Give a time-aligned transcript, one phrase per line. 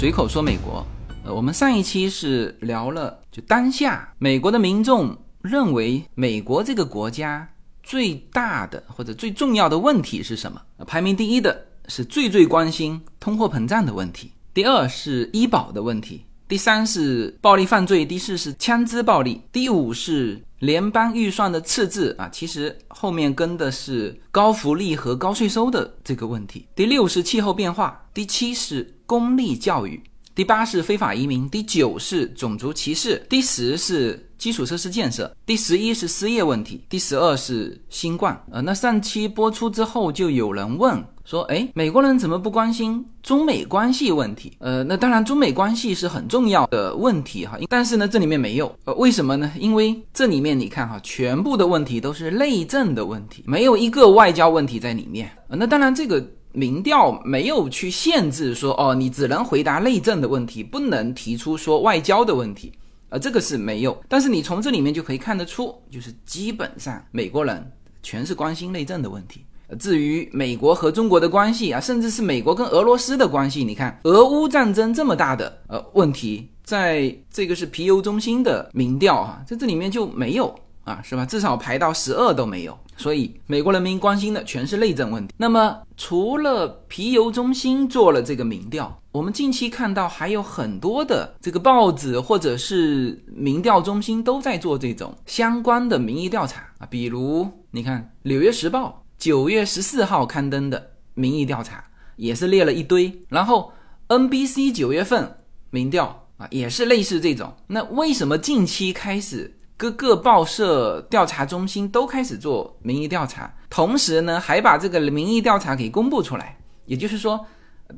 [0.00, 0.82] 随口说美国，
[1.26, 7.46] 呃，我们上一期是聊了就当下美国的民众认为美国这个国家
[7.82, 10.58] 最大的或者最重要的问题是什么？
[10.86, 28.96] 排名第一的是最最关心通货膨胀的问题，第二是医保的问题，第三是暴力犯罪，第四是枪支暴力，第五是联邦预算的赤字啊，其实后面跟的是高福利和高税收的这个问题，第六是气候变化，第七是。
[29.06, 30.00] 公立教育，
[30.36, 38.40] 第八是非法移民，第九是种族歧视，第十是基础设施建设，第十一是失业问题，第十二是新冠。
[38.52, 44.52] 呃，那上期播出之后，就有人问说，哎，美国人怎么不关心中美关系问题？
[44.58, 49.52] 呃，那当然，中美关系是很重要的问题哈，但是呢，这里面没有，呃，为什么呢？
[49.56, 55.30] 因为这里面你看哈，全部的问题都是内政的问题，没有一个外交问题在里面。
[55.46, 56.20] 那当然这个。
[56.52, 62.72] 民调没有去限制说哦，你只能回答内政的问题，不能提出说外交的问题，
[63.08, 63.96] 呃，这个是没有。
[64.08, 67.64] 但是你从这里面就可以看得出，就是基本上美国人
[68.02, 69.44] 全是关心内政的问题。
[69.78, 80.54] 至于美国和中国的关系啊，甚至是美国跟俄罗斯的关系，你看俄乌战争这么大的呃问题，在这个是皮尤中心的民调哈，在这里面就没有。
[80.82, 81.26] 啊，是吧？
[81.26, 85.32] 至少排到十二都没有，所以美国人民关心的全是内政问题。
[85.36, 96.86] 那么，除了皮尤中心做了这个民调，我们近期看到还有很多的这个报纸或者是民调中心都在做这种相关的民意调查啊。
[96.88, 101.84] 比如，你看《纽约时报》九月十四号刊登的民意调查
[102.16, 103.70] 也是列了一堆，然后
[104.08, 105.36] NBC 九月份
[105.68, 107.54] 民调啊也是类似这种。
[107.66, 109.54] 那为什么近期开始？
[109.76, 116.58] 各个报社调查中心都开始做民意调查，同时呢，还把这个民意调查给公布出来。
[116.86, 117.46] 也就是说，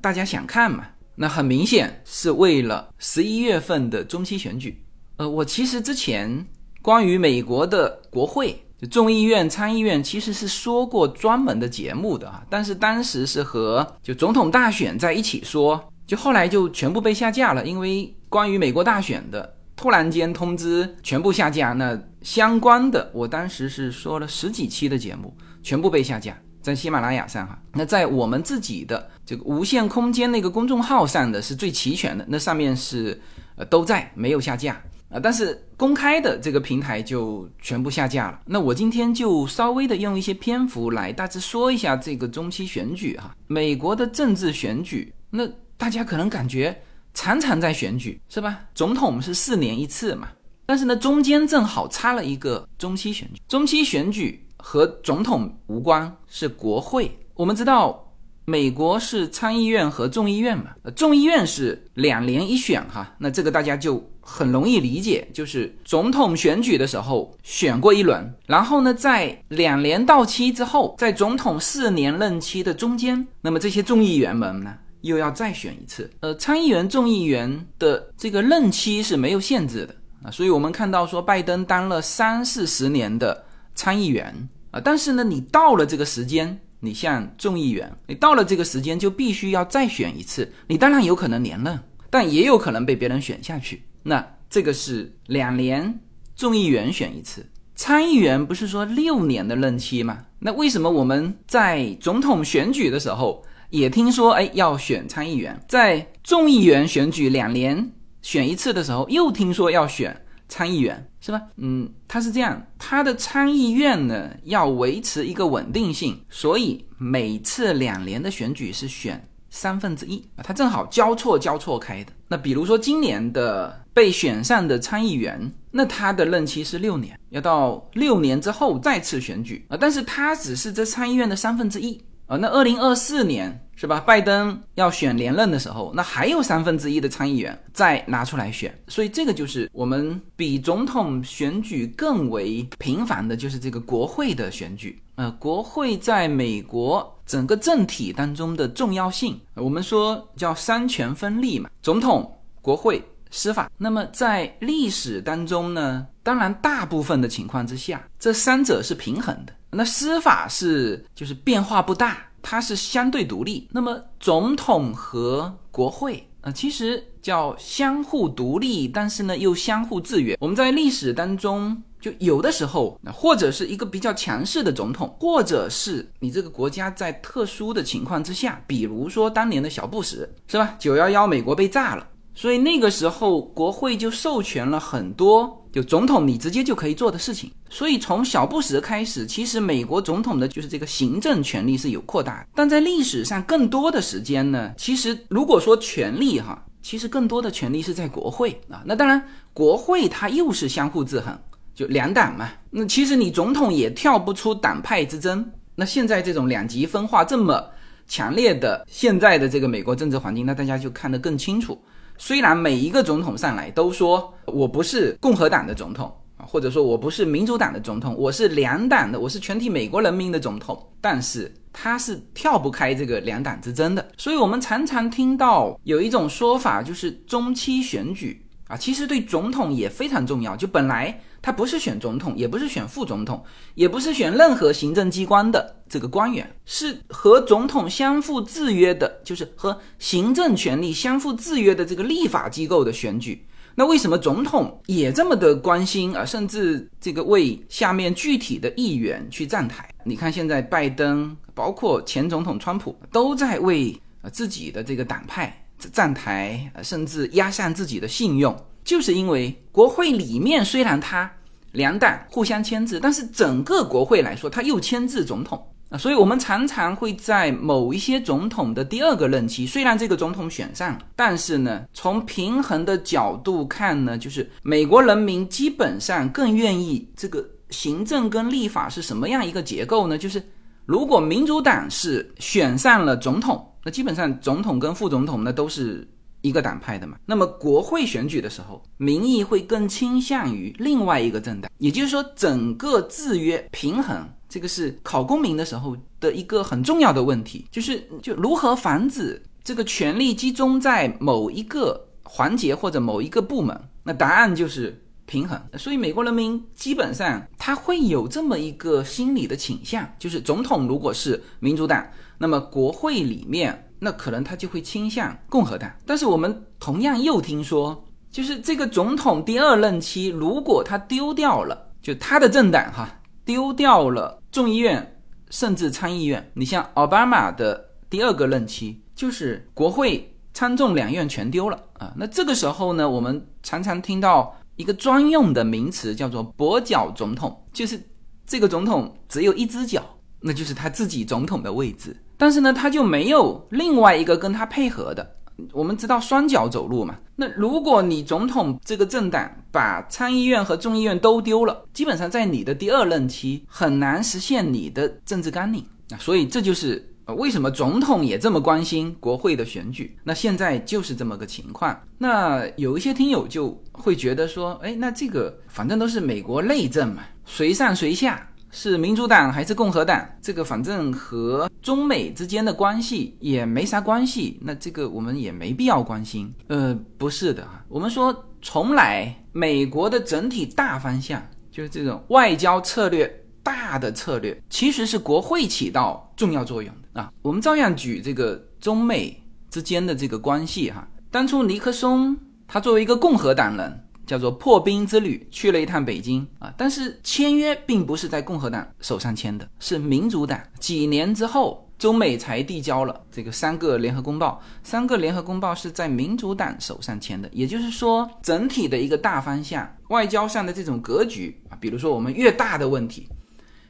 [0.01, 0.87] 大家想看嘛？
[1.15, 4.85] 那很明显是为了十一月份的中期选举。
[5.17, 6.47] 呃，我其实之前
[6.81, 12.43] 关于美国的国会，众议院、参议院，其实是说过专门的节目的啊。
[12.51, 19.55] 但是当时是和就总统大选在一起说，就后来就全部被下架了，因为关于美国大选的。
[19.75, 27.59] 突然间通知全部下架，那相关的我当时是说了十几期的节目，全部被下架在喜马拉雅上哈。
[27.73, 33.21] 那在我们自己的这个无限空间那个公众号上的是最齐全的，那上面是
[33.57, 34.81] 呃都在没有下架
[35.13, 35.21] 啊。
[35.23, 38.41] 但是公开的这个平台就全部下架了。
[38.47, 45.47] 那我今天就稍微的用一些篇幅来大致说一下这个中期选举哈，美国的政治选举，那
[45.77, 46.77] 大家可能感觉。
[47.15, 48.61] 常常在选举是吧？
[48.75, 50.31] 总统是四年一次嘛，
[50.65, 53.43] 但是呢，中间正好插了一个中期选举。
[53.47, 57.15] 中期选举和总统无关，是国会。
[57.35, 58.12] 我们知道，
[58.53, 74.75] 美国是参议院和众议院嘛，众议院是两年一选哈，那这个大家就很容易理解，就是总统选举的时候选过一轮，然后呢，在两年到期之后，在总统四年任期的中间，那么这些众议员们呢？
[75.01, 84.27] 又要再选一次，呃，参议员、众议员的这个任期是没有限制的啊，所以我们看到说拜登当了三四十年的参议员
[84.71, 91.79] 啊，但是呢，你到了这个时间，你像众议员，你到了这个时间就必须要再选一次，你当然有可能连任，
[92.11, 93.81] 但也有可能被别人选下去。
[94.03, 96.01] 那这个是两年
[96.35, 100.19] 众议员选一次，参议员不是说六年的任期吗？
[100.41, 103.45] 那为什么我们在总统选举的时候？
[103.71, 110.15] 也听说，哎，要选参议员，在众议员选举两年选一次的时候，又听说要选
[110.53, 111.41] 参议员，是吧？
[111.57, 122.13] 嗯，他是这样，他的参议院呢要维持一个稳定性，所以每次两年的选举是选三分之一啊，他正好交错交错开的。
[122.29, 131.99] 那比如说今年的被选上的参议员，那他的任期是六年，要到六年之后再次选举啊，但是他只是这参议院的三分之一。
[132.27, 134.01] 啊，那二零二四年是吧？
[134.01, 145.03] 拜登要选连任的时候，那还有三分之一的参议员再拿出来选，所以这个就是我们比总统选举更为频繁的，就是这个国会的选举。
[145.17, 153.71] 呃，国会在美国整个政体当中的重要性，我们说叫三权分立嘛，总统、国会、司法。
[153.77, 159.53] 那么在历史当中呢，当然大部分的情况之下，这三者是平衡的。
[159.73, 163.69] 那司法是就是变化不大，它是相对独立。
[163.73, 170.37] 那么总统和国会啊，其实叫相互独立，但是呢又相互制约。
[170.41, 180.75] 我们在历史当中就有的时候，或者是一个比较强势的总统，或者是你这个国家在特殊的情况之下，比如说当年的小布什，是吧？
[180.79, 187.51] 九幺幺美国被炸了，所以那个时候国会就授权了很多，就总统你直接就可以做的事情。
[187.71, 198.83] 所以从小布什开始，其实美国总统的就是这个行政权力是有扩大，但在历史上更多的时间呢，其实如果说权力哈，其实更多的权力是在国会啊。
[198.85, 199.21] 那当然，
[199.53, 201.37] 国会它又是相互制衡。
[201.75, 205.51] 就两党嘛，那其实你总统也跳不出党派之争。
[205.75, 207.65] 那现在这种两极分化这么
[208.07, 211.81] 强烈的现在的这个美国政治环境，那大家就看得更清楚。
[212.19, 224.07] 虽然每一个总统上来都说我不是共和党的总统啊，或者说我不是民主党的总统，我是两党的，我是全体美国人民的总统，但是他是跳不开这个两党之争的。
[224.17, 230.57] 所以我们常常听到有一种说法，就是中期选举啊，其实对总统也非常重要。
[230.57, 231.21] 就本来。
[231.43, 233.45] 他不是选总统，也不是选副总统，
[233.75, 243.45] 也不是选任何行政机关的这个官员，是和总统相互制约的，就是和行政权力相互制约的这个立法机构的选举。
[243.75, 246.25] 那为什么总统也这么的关心啊？
[246.25, 249.89] 甚至这个为下面具体的议员去站台？
[250.05, 258.55] 你看现在拜登，包括前总统川普，都在为呃自己的这个党派站台，甚至压上自己的信用。
[258.85, 261.31] 就是因为国会里面虽然他
[261.73, 280.19] 两党互相牵制，但是整个国会来说，他又牵制总统啊，所以我们常常会在某一些总统的第二个任期，虽然这个总统选上了，但是呢，从平衡的角度看呢，就是美国人民基本上更愿意这个行政跟立法是什么样一个结构呢？
[280.19, 280.43] 就是
[280.85, 286.07] 如果民主党是选上了总统，那基本上总统跟副总统呢都是。
[286.43, 305.61] 一个党派的嘛，那么国会选举的时候，民意会更倾向于另外一个政党，也就是说，整个制约平衡，这个是考公民的时候的一个很重要的问题，就是就如何防止这个权力集中在某一个环节或者某一个部门，那答案就是平衡。
[305.79, 312.05] 所以美国人民基本上他会有这么一个心理的倾向，就是总统如果是民主党，
[312.39, 313.89] 那么国会里面。
[314.05, 323.09] 那可能他就会倾向共和党，但是我们同样又听说，就是这个总统第二任期，如果他丢掉了，就他的政党哈
[323.45, 332.13] 丢掉了众议院甚至参议院，你像奥巴马的第二个任期，就是国会参众两院全丢了啊。
[332.17, 338.03] 那这个时候呢，我们常常听到一个专用的名词叫做跛脚总统，就是
[338.49, 340.03] 这个总统只有一只脚，
[340.41, 342.17] 那就是他自己总统的位置。
[342.43, 345.37] 但是呢，他就没有另外一个跟他配合的。
[345.71, 347.17] 我们知道双脚走路嘛。
[347.37, 356.19] 那如果你总统这个政党把参议院和众议院都丢了，基本上在你的第二任期很难实现你的政治纲领啊。
[356.19, 360.19] 所以这就是为什么总统也这么关心国会的选举。
[360.25, 361.97] 那现在就是这么个情况。
[362.19, 368.49] 那有一些听友就会觉得说，哎，那这个反正都是美国内政嘛，谁上谁下。
[368.75, 370.27] 是民主党还是共和党？
[370.41, 376.53] 这个反正和中美之间的关系也没啥关系，那这个我们也没必要关心。
[376.69, 383.31] 呃，不是的我们说从来美国的整体大方向就是这种外交策略
[383.63, 387.31] 大的策略，其实是国会起到重要作用的啊。
[387.43, 392.35] 我们照样举这个中美之间的这个关系哈，当初尼克松
[392.67, 393.99] 他作为一个共和党人。
[394.33, 400.59] 叫做破冰之旅，去了一趟北京啊，但是签约并不是在共和党手上签的，是民主党。
[400.81, 407.47] 几年之后，中美才递交了这个三个联合公报，三个联合公报是在民主党手上签的。
[407.53, 413.29] 也就是说，整体的一个大方向，外交上的这种格局啊，比如说我们越大的问题，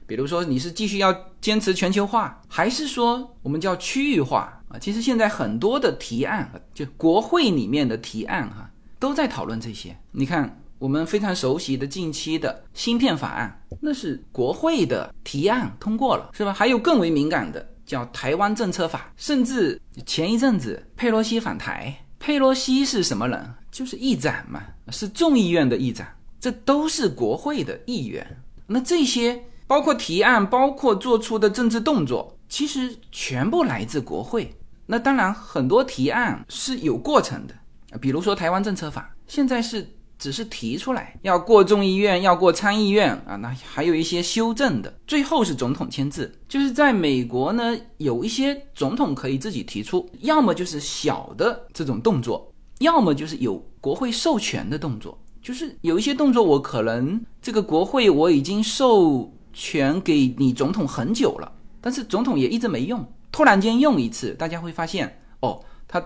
[0.08, 4.76] 比如说你是继续要坚持全球化，还是说我们叫区域化啊？
[4.76, 8.68] 其实现在很多的提案，就国会里面的提案哈。
[9.02, 9.96] 都在讨论这些。
[10.12, 16.52] 你看，我们非常熟悉的近期的芯片法案，那是国会的提案通过了，是吧？
[16.52, 19.12] 还有更为敏感的，叫台湾政策法。
[19.16, 23.44] 甚至前一阵子佩洛西访台，佩洛西是什么人？
[23.72, 26.06] 就是议长嘛，是众议院的议长，
[26.38, 28.24] 这都是国会的议员。
[28.68, 34.54] 那这些包括提案，包括做出的政治动作，其实全部来自国会。
[34.86, 37.54] 那当然，很多提案是有过程的。
[38.00, 39.86] 比如说台湾政策法，现在是
[40.18, 46.32] 只是提出来要过众议院，要过参议院啊，那还有一些修正的，最后是总统签字。
[46.48, 55.18] 就是在美国呢，有一些总统可以自己提出，要么就是小的这种动作，要么就是有国会授权的动作。
[55.42, 66.00] 就是有一些动作，我可能这个国会我已经授权给你总统很久了，但是总统也一直没用，突然间用一次，大家会发现哦，他。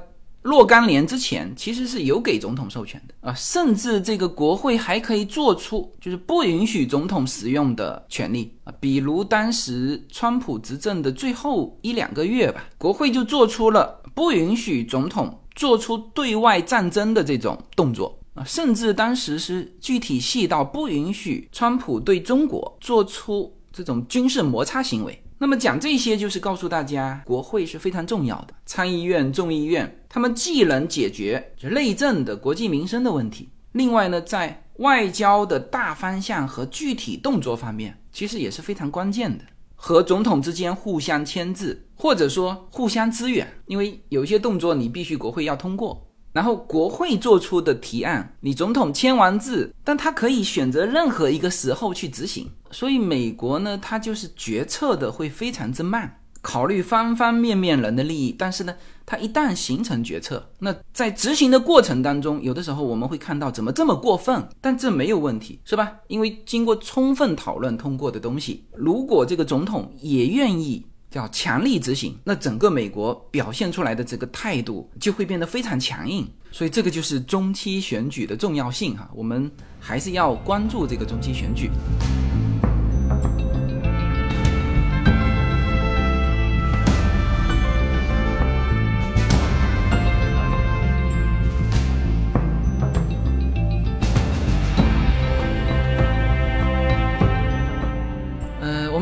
[0.46, 25.20] 若干年之前，其实是有给总统授权的啊，甚至这个国会还可以做出就是不允许总统使用的权利啊，比如当时川普执政的最后一两个月吧，国会就做出了不允许总统做出对外战争的这种动作啊，甚至当时是具体细到不允许川普对中国做出这种军事摩擦行为。
[25.38, 28.54] 那么讲这些，就是告诉大家，国会是非常重要的。
[28.64, 39.44] 参议院、众议院，他们既能解决内政的国计民生的问题，另外呢，在外交的大方向和具体动作方面，其实也是非常关键的。
[39.74, 46.10] 和总统之间互相牵制，或者说互相支援，因为有一些动作你必须国会要通过。
[46.32, 52.50] 然后国会做出的提案，你总统签完字，但他可以选择任何一个时候去执行。
[52.70, 58.34] 所以美国呢，它就是决策的会非常之慢，考虑方方面面人的利益。
[58.38, 58.72] 但是呢，
[59.04, 65.94] 它一旦形成决策，那在执行的过程当中，有的时候我们会看到怎么这么过分，但这没有问题，是吧？
[66.06, 70.86] 因为经过充分讨论通过的东西，如果这个总统也愿意。
[71.08, 79.50] 叫强力执行，那整个美国表现出来的这个态度就会变得非常强硬，所以这个就是中期选举的重要性哈，我们
[79.80, 81.70] 还是要关注这个中期选举。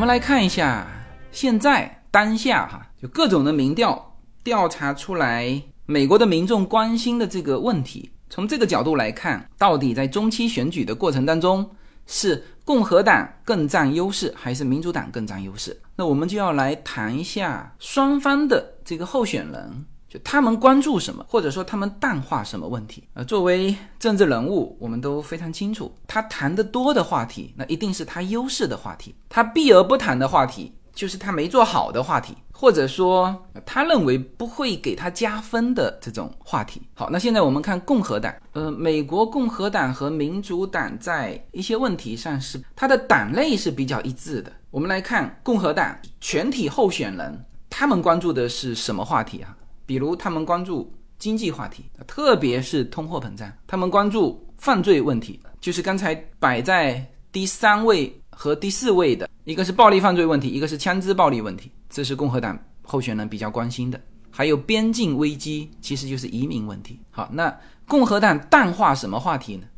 [0.04, 0.87] 们来看一下
[1.32, 2.02] 现在。
[2.11, 11.68] 当下哈，就各种的民调调查出来，美国的民众关心的这个问题，从这个角度来看，到底在中期选举的过程当中，
[12.06, 15.76] 是共和党更占优势，还是民主党更占优势？
[15.96, 19.84] 那我们就要来谈一下双方的这个候选人，
[20.23, 23.02] 他们关注什么，或者说他们淡化什么问题？
[23.14, 30.73] 呃，作为政治人物，我们都非常清楚，他谈得多的话题，那一定是他优势的话题；他避而不谈的话题。
[30.94, 36.80] 就是他没做好的话题，或者说他认为不会给他加分的这种话题。
[36.94, 44.52] 好，那现在我们看共和党，呃，美国共和党和民主党在一些问题上是它的党内是比较一致的。
[44.71, 49.50] 我们来看共和党全体候选人，他们关注的是什么话题啊？
[49.86, 58.14] 比如他们关注经济话题，特别是通货膨胀；他们关注犯罪问题，就是刚才摆在第三位。
[58.36, 64.00] 和第四位的一个是暴力犯罪问题，一个是枪支暴力问题，这是共和党候选人比较关心的。
[64.28, 66.98] 还有边境危机，其实就是移民问题。
[67.12, 69.68] 好，那共和党淡化什么话题呢？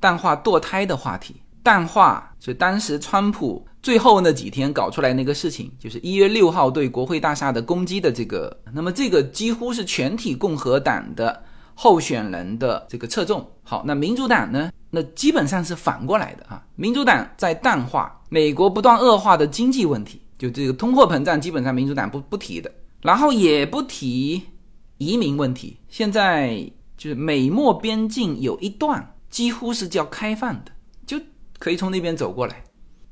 [0.00, 8.56] 淡化堕胎的话题，淡化就当时川普最后那几天搞出来那个事情，就是一月六号对国会大厦的攻击的这个。
[8.72, 11.42] 那么这个几乎是全体共和党的
[11.74, 13.46] 候选人的这个侧重。
[13.62, 14.70] 好，那民主党呢？
[14.92, 22.68] 那基本上是反过来的啊，民主党在淡化美国不断恶化的经济问题，就这个通货膨胀，基本上民主党不不提的，
[23.02, 24.42] 然后也不提
[24.98, 25.76] 移民问题。
[25.88, 30.72] 现在就是美墨边境有一段几乎是叫开放的，
[31.60, 32.64] 可以从那边走过来。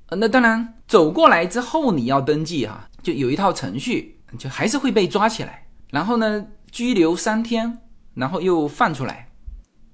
[0.07, 7.79] 呃，那当然走过来之后你要登记哈，就有一套程序，就还是会被抓起来，然后呢拘留三天，
[8.15, 9.29] 然后又放出来。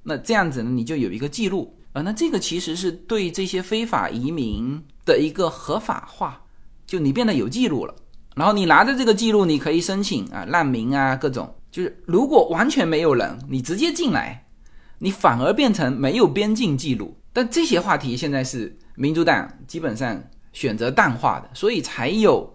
[0.04, 2.02] 那这样子呢，你就有一个记录啊。
[2.02, 6.40] 那这个其实是对这些非法移民的一个合法化，
[6.86, 7.94] 就你变得有记录了。
[8.36, 11.52] 然后你拿着这个记录，你可以申请啊难民啊各种。
[11.72, 14.46] 就是如果完全没有人，你直接进来，
[14.98, 17.16] 你反而变成没有边境记录。
[17.34, 20.18] 但这些话题现在是民主党基本上
[20.54, 22.54] 选择淡化的，所以才有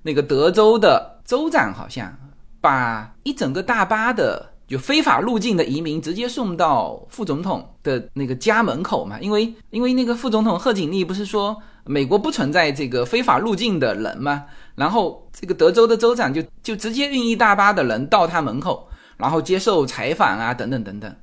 [0.00, 2.16] 那个德州的州长好像
[2.62, 4.48] 把一整个大巴的。
[4.70, 9.18] 就非法入境的移民直接送到副总统的那个家门口嘛？
[9.18, 14.44] 因为因为那个副总统贺锦丽不是说美国不存在这个非法入境的人吗？
[14.76, 21.16] 然后这个德州的州长就就直接运一大巴的人到他门口，然后接受采访啊，等等等等。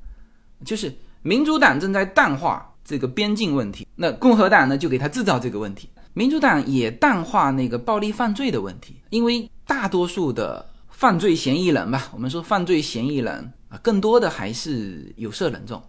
[0.65, 5.87] 就是民主党正在淡化这个边境问题，那共和党呢就给他制造这个问题。
[6.13, 10.65] 民主党也淡化那个暴力犯罪的问题，因为大多数的。
[10.89, 15.79] 犯罪嫌疑人吧，我们说犯罪嫌疑人啊，更多的还是有色人种、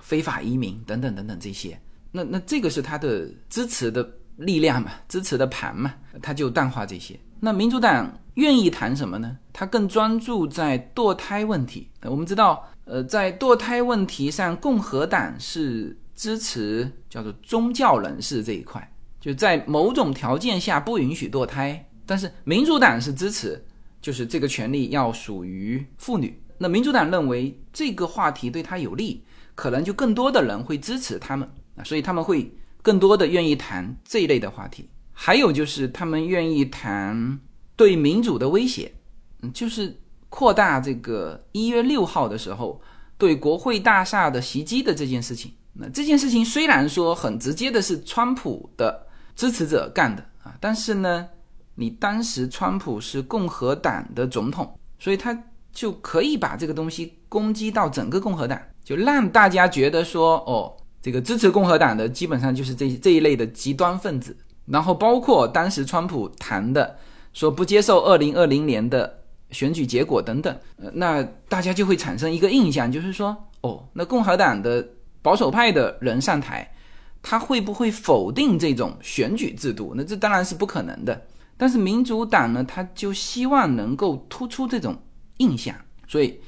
[0.00, 1.78] 非法移民等等等等这些。
[2.10, 5.92] 那那这个是他的支持的力量嘛，支持的盘嘛，
[6.22, 7.14] 他就淡化这些。
[7.40, 9.36] 那民主党愿意谈什么呢？
[9.52, 11.86] 他更专注在堕胎问题。
[12.00, 21.88] 我们知道，呃，在堕胎问题上，共和党是支持叫做宗教人士这一块，就在某种条件下不允许堕胎。
[22.06, 23.64] 但是民主党是支持，
[24.00, 26.40] 就是这个权利要属于妇女。
[26.58, 34.88] 那民主党认为这个话题对他有利，可能就更多的人会支持他们啊，所以他们会更多的愿意谈这一类的话题。
[35.12, 37.40] 还有就是他们愿意谈
[37.74, 38.92] 对民主的威胁，
[39.42, 42.80] 嗯，就是扩大这个一月六号的时候
[43.16, 45.52] 对国会大厦的袭击的这件事情。
[45.76, 51.26] 那这件事情虽然说很直接的是川普的支持者干的啊，但是呢，
[51.74, 55.36] 你当时川普是共和党的总统，所以他
[55.72, 66.96] 就可以把这个东西攻击到整个共和党，就让大家觉得说，哦，这个支持共和党的基本上就是这这一类的极端分子，然后包括当时川普谈的
[67.32, 69.18] 说不接受二零二零年的
[69.50, 74.86] 选举结果等等，呃，那大家就会产生一个印象，就是说，哦，那共和党的。
[75.24, 76.70] 保守派的人上台，
[77.22, 79.94] 他会不会否定这种选举制度？
[79.96, 81.26] 那这当然是不可能的。
[81.56, 84.94] 但是民主党呢，他就希望能够突出这种
[85.38, 85.74] 印象，
[86.06, 86.38] 所以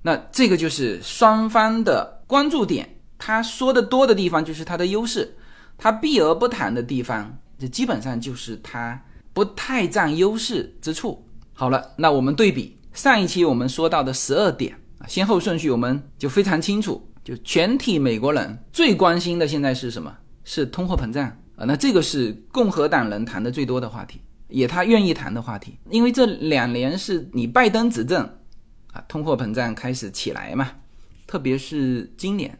[0.00, 2.88] 那这个就是双方的关注点。
[3.18, 5.36] 他说的多的地方就是他的优势，
[5.76, 8.98] 他避而不谈的地方，这基本上就是他
[9.34, 11.22] 不太占优势之处。
[11.52, 14.74] 好了，那我们对比上一期我们说到的十二点，
[15.06, 17.06] 先后顺序我们就非常清楚。
[17.24, 20.12] 就全体美国人最关心的现在是什么？
[20.44, 21.24] 是通货膨胀
[21.54, 21.64] 啊！
[21.64, 25.78] 那这个是共和党人谈的最多的话题，也他愿意谈的话题。
[25.88, 28.28] 因为这两年是你拜登执政
[28.92, 30.70] 啊，通货膨胀开始起来嘛，
[31.26, 32.58] 特别是今年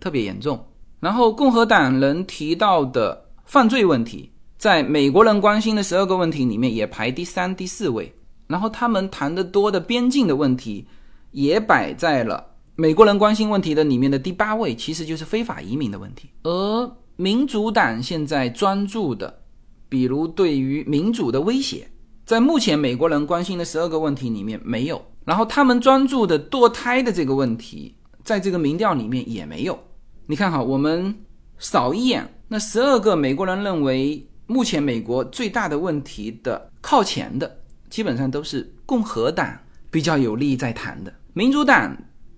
[0.00, 0.66] 特别严重。
[0.98, 8.12] 然后共和党人提到的犯罪问题，在美国人关心的十二个问题里面也排第三、第四位。
[8.48, 10.86] 然后他们谈的多的边境的问题，
[11.30, 12.48] 也摆在了。
[12.74, 16.30] 美国人关心问题的里面的第八位，其实就是非法移民的问题。
[16.42, 19.42] 而民主党现在专注的，
[19.90, 21.86] 比如对于民主的威胁，
[22.24, 25.04] 在目前美国人关心的十二个问题里面没有。
[25.26, 29.78] 然后他们专注的堕胎的这个问题，在这个民调里面也没有。
[30.26, 31.14] 你看哈，我们
[31.58, 37.58] 扫一眼，那十二个美国人认为目前美国最大的问题的靠前的，
[37.90, 39.58] 基本上都是共和党
[39.90, 41.94] 比较有利在谈的，民主党。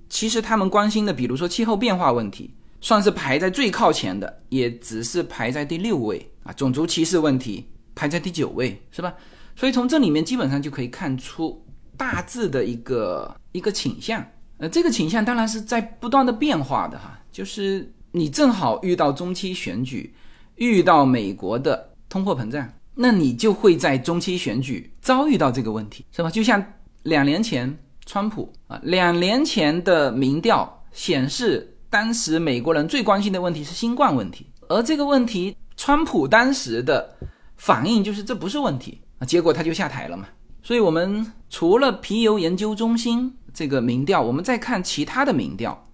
[0.09, 6.53] 其实他们关心的，比如说气候变化问题，算是排在最靠前的，也只是排在第六位啊。
[6.53, 9.13] 种族歧视问题排在第九位，是吧？
[9.57, 11.65] 所以从这里面基本上就可以看出
[11.97, 14.25] 大致的一个一个倾向。
[14.59, 17.19] 呃，这个倾向当然是在不断的变化的哈。
[17.33, 20.15] 就是你正好遇到中期选举，
[20.57, 26.31] 遇到美国的通货膨胀，那你就会在中期选举遭遇到这个问题，是吧？
[26.31, 26.65] 就像
[27.03, 27.77] 两年前。
[28.07, 37.17] 川普啊，两年前的民调显示，当时美国人最关心的问题是新冠问题，而这个问题，川普当时的
[37.57, 40.29] 反应就是这不是问题啊，结果他就下台了嘛。
[40.63, 45.87] 所以，我们除了皮尤研究中心这个民调，我们再看其他的民调，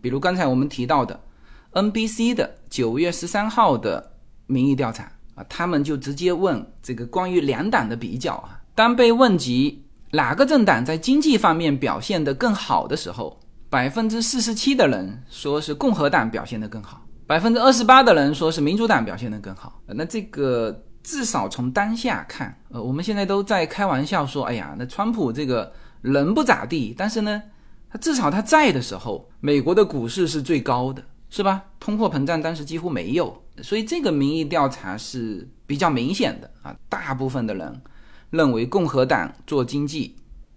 [0.00, 1.18] 比如刚才我们提到的
[1.72, 4.12] NBC 的九月十三号的
[4.46, 9.83] 民意调查啊，他们就直接问这个关于两党的比较啊，当被问及。
[10.14, 19.80] 哪个政党在经济方面表现得更好的时候，百分之四十七的人说是共和党表现得更好，百分之二十八的人说是民主党表现得更好。
[19.86, 27.42] 那这个至少从当下看，呃，我们现在都在开玩笑说，哎呀，那川普这个人不咋地，但是呢，
[27.90, 31.64] 他至少他在的时候，美国的股市是最高的，是吧？
[31.80, 37.82] 通货膨胀当时几乎没有，所以这个民意调查是比较明显的啊，大部分的人。
[38.34, 40.14] 认为共和党做经济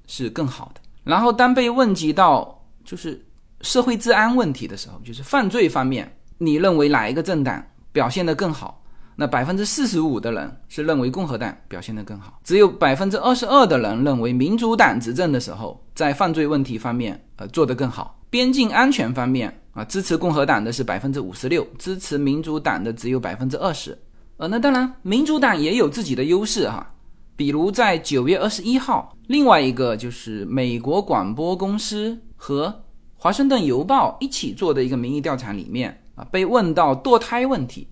[0.07, 0.81] 是更好的。
[1.03, 3.23] 然后当被问及到就是
[3.61, 8.83] 社会治安问题的时候，就是犯罪方面，你认为哪一个政党表现得更好？
[9.15, 18.19] 那百分之四十五的人是认为共和党表现得更好，只有百分之二十二的人认为民主党执政的时候在犯罪问题方面呃做得更好。
[18.29, 23.97] 边境安全方面啊，支持共和党的是百分之五十六，支持民主党的只有百分之二十。
[24.35, 26.93] 呃，那当然民主党也有自己的优势哈。
[27.37, 32.83] 比如在九月二十一号，另外一个就是美国广播公司和
[33.15, 37.87] 华盛顿邮报一起做的一个民意调查里面啊，被问到堕胎问题，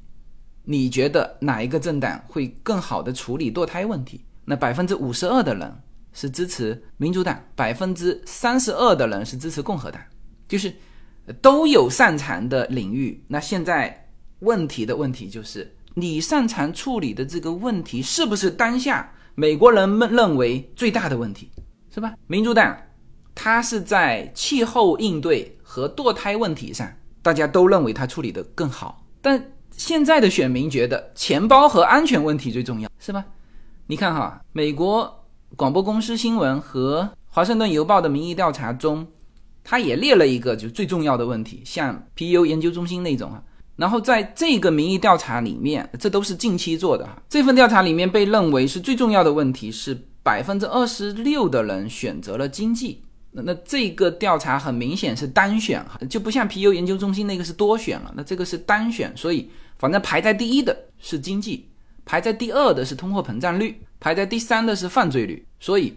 [0.63, 4.25] 你觉得哪一个政党会更好的处理堕胎问题？
[4.45, 5.71] 那百分之五十二的人
[6.11, 10.01] 是支持民主党，百分之三十二的人是支持共和党，
[10.47, 10.73] 就是
[11.39, 13.23] 都有擅长的领域。
[13.27, 19.11] 那现在问题的问题就是，你擅长处理的这个问题是不是当下？
[19.35, 21.51] 美国人们认为最大的问题
[21.93, 22.13] 是吧？
[22.27, 22.75] 民主党，
[23.33, 26.89] 它是在气候应对和堕胎问题上
[27.21, 29.05] 大家都认为他处理的更好。
[29.21, 33.25] 但现在的选民觉得钱包和安全问题最重要，是吧？
[33.87, 35.25] 你看哈，美国
[35.57, 39.05] 广播公司新闻和华盛顿邮报的民意调查中，
[39.65, 43.43] 他也列了一个就最重要的问题，像 PU 研究中心那种啊。
[43.75, 47.21] 然后在这个民意调查里面，这都是近期做的哈。
[47.29, 53.03] 这份调查里面被认为是最重要的问题是百分之二十六的人选择了经济。
[53.31, 58.13] 那那这个调查很明显是单选哈，就不像 PU 研究中心那个是多选了。
[58.15, 61.67] 那这个是单选，所以反正排在第一的是经济，
[62.05, 65.45] 排在第二的是通货膨胀率，排在第三的是犯罪率。
[65.59, 65.93] 所以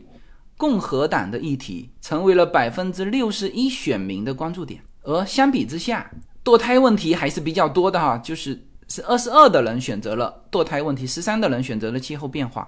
[0.56, 4.80] 共和党的议题成为了百分之六十一选民的关注点。
[5.04, 6.10] 而相比之下，
[6.48, 8.58] 堕胎问题还是比较多的哈，就是
[8.88, 12.66] 是二十二的人选择了堕胎问题，十三的人选择了气候变化，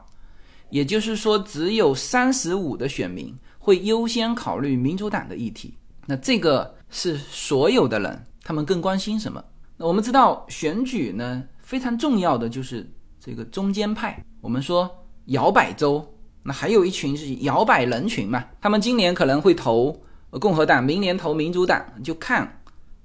[0.69, 3.35] 也就是说只有三十五的选民。
[3.63, 5.75] 会优先考虑民主党的议题，
[6.07, 9.45] 那这个是所有的人他们更关心什么？
[9.77, 12.91] 那我们知道选举呢非常重要的就是
[13.23, 14.91] 这个中间派，我们说
[15.27, 16.03] 摇摆州，
[16.43, 19.95] 那还有一群是摇摆人群嘛，他们今年可能会投
[20.41, 22.60] 共和党，明年投民主党，就看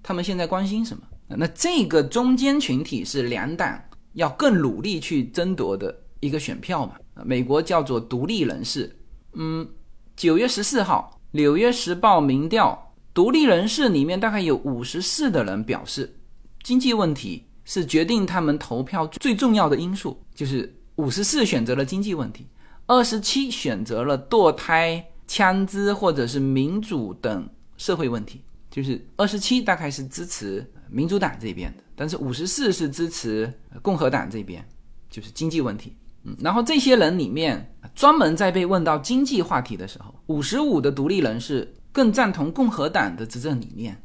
[0.07, 1.01] 他们现在关心什么。
[1.27, 3.81] 那这个中间群体是两党
[4.13, 6.93] 要更努力去争夺的一个选票嘛？
[7.25, 8.95] 美国叫做独立人士，
[9.33, 9.67] 嗯。
[10.15, 16.15] 九月十四号，《纽约时报》民调，独立人士里面大概有五十四的人表示，
[16.63, 22.47] 经济问题是决定他们投票最重要的因素，就是五十四选择了经济问题，
[22.85, 28.39] 二十七选择了堕胎、枪支或者是民主等社会问题，
[28.75, 33.49] 就是二十七大概是支持民主党这边的，但是五十四是支持
[33.81, 34.61] 共和党这边，
[35.09, 35.95] 就是经济问题。
[36.25, 37.71] 嗯，然后这些人里面。
[37.93, 44.03] 专门在被问到经济话题的时候，五十五的独立人士更赞同共和党的执政理念。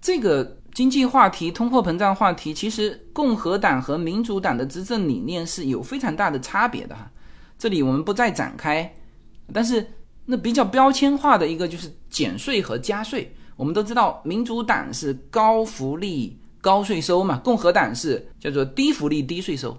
[0.00, 7.10] 这个经济话题、通货膨胀话题，其实共和党和民主党的执政理念是有非常大的差别的哈。
[7.58, 8.94] 这里我们不再展开。
[9.52, 9.84] 但是
[10.26, 13.34] 那比较标签化的一个就是减税和加税。
[13.62, 19.78] 我们都知道，民主党是高福利高税收嘛，共和党是叫做低福利低税收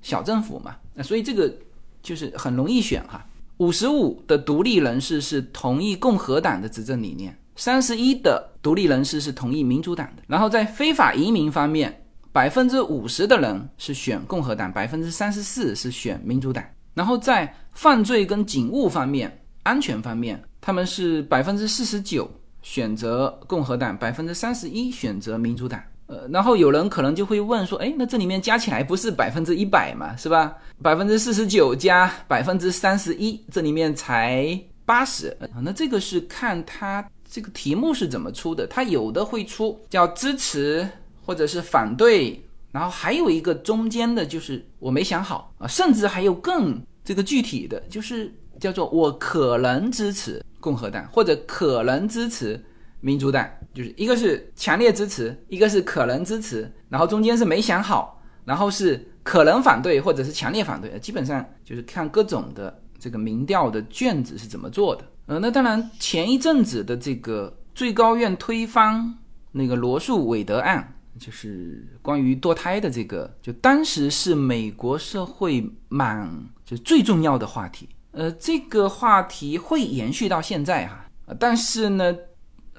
[0.00, 0.76] 小政府嘛。
[0.94, 1.52] 那所以这个。
[2.00, 10.22] 就是很容易选哈，五十五的独立人士是同意共和党的执政理念，三十一的独立人士是同意民主党的。
[10.28, 11.92] 然后在非法移民方面，
[12.32, 16.64] 百分之五十的人是选共和党，百分之三十四是选民主党。
[16.94, 22.30] 然后在犯罪跟警务方面、安全方面，他们是百分之四十九
[22.68, 25.82] 选择共和党，百分之三十一选择民主党。
[26.06, 30.54] 呃，然后有人可能就会问说，哎，那这里面加起来不是百分之一百嘛，是吧？
[30.82, 35.34] 百分之四十九加百分之三十一，这里面才八十。
[35.62, 40.86] 那这个是看他这个题目是怎么出的，他有的会出叫支持
[41.24, 42.38] 或者是反对，
[42.70, 52.64] 然后还有一个中间的就是我没想好啊，甚至还有更这个具体的就是叫做我可能支持共和党或者可能支持。
[53.00, 65.04] 民主党就是一个是强烈支持，一个是可能支持，然后中间是没想好，然后是可能反对或者是强烈反对，基本上就是看各种的这个民调的卷子是怎么做的。
[65.26, 69.14] 呃，那当然前一阵子的这个最高院推翻
[69.52, 76.28] 那个罗素韦德案，就是关于堕胎的这个，就当时是美国社会蛮
[76.64, 77.88] 就最重要的话题。
[78.12, 82.16] 呃，这个话题会延续到现在哈，但是呢。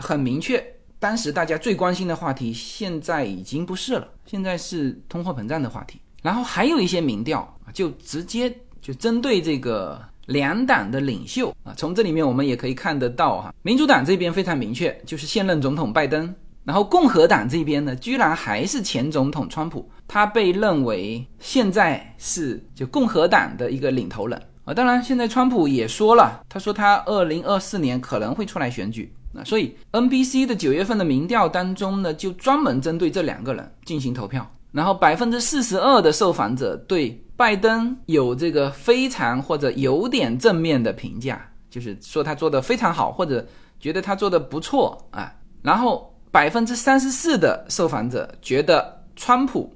[0.02, 0.65] 很明确，
[0.98, 6.00] 当时大家最关心的话题，现在已经不是了，现在是通货膨胀的话题。
[6.22, 8.50] 然后还有一些民调就直接
[8.82, 24.74] 就针对这个两党的领袖啊，从这里面我们也可以看得到哈，民主党这边非常明确，就是现任总统拜登，然后共和党这边呢，居然还是前总统川普，他被认为现在是就共和党的一个领头人啊。
[24.74, 29.12] 当然，现在川普也说了，他说他二零二四年可能会出来选举。
[29.32, 34.50] 那所以，NBC 的九月份的民调当中呢，就专门针对这两个人进行投票。
[34.72, 43.46] 然后百分之四十二的受访者对拜登有这个非常或者有点正面的评价，就是说他做的非常好，或者
[43.80, 45.34] 觉得他做的不错啊。
[45.64, 49.74] 然后百分之三十四的受访者觉得川普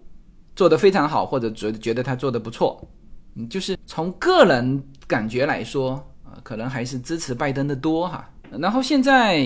[0.56, 2.80] 做的非常好，或者觉觉得他做的不错。
[3.36, 5.93] 嗯，就是从个人感觉来说，
[6.24, 8.30] 啊，可能还是支持拜登的多哈。
[8.52, 9.43] 然后现在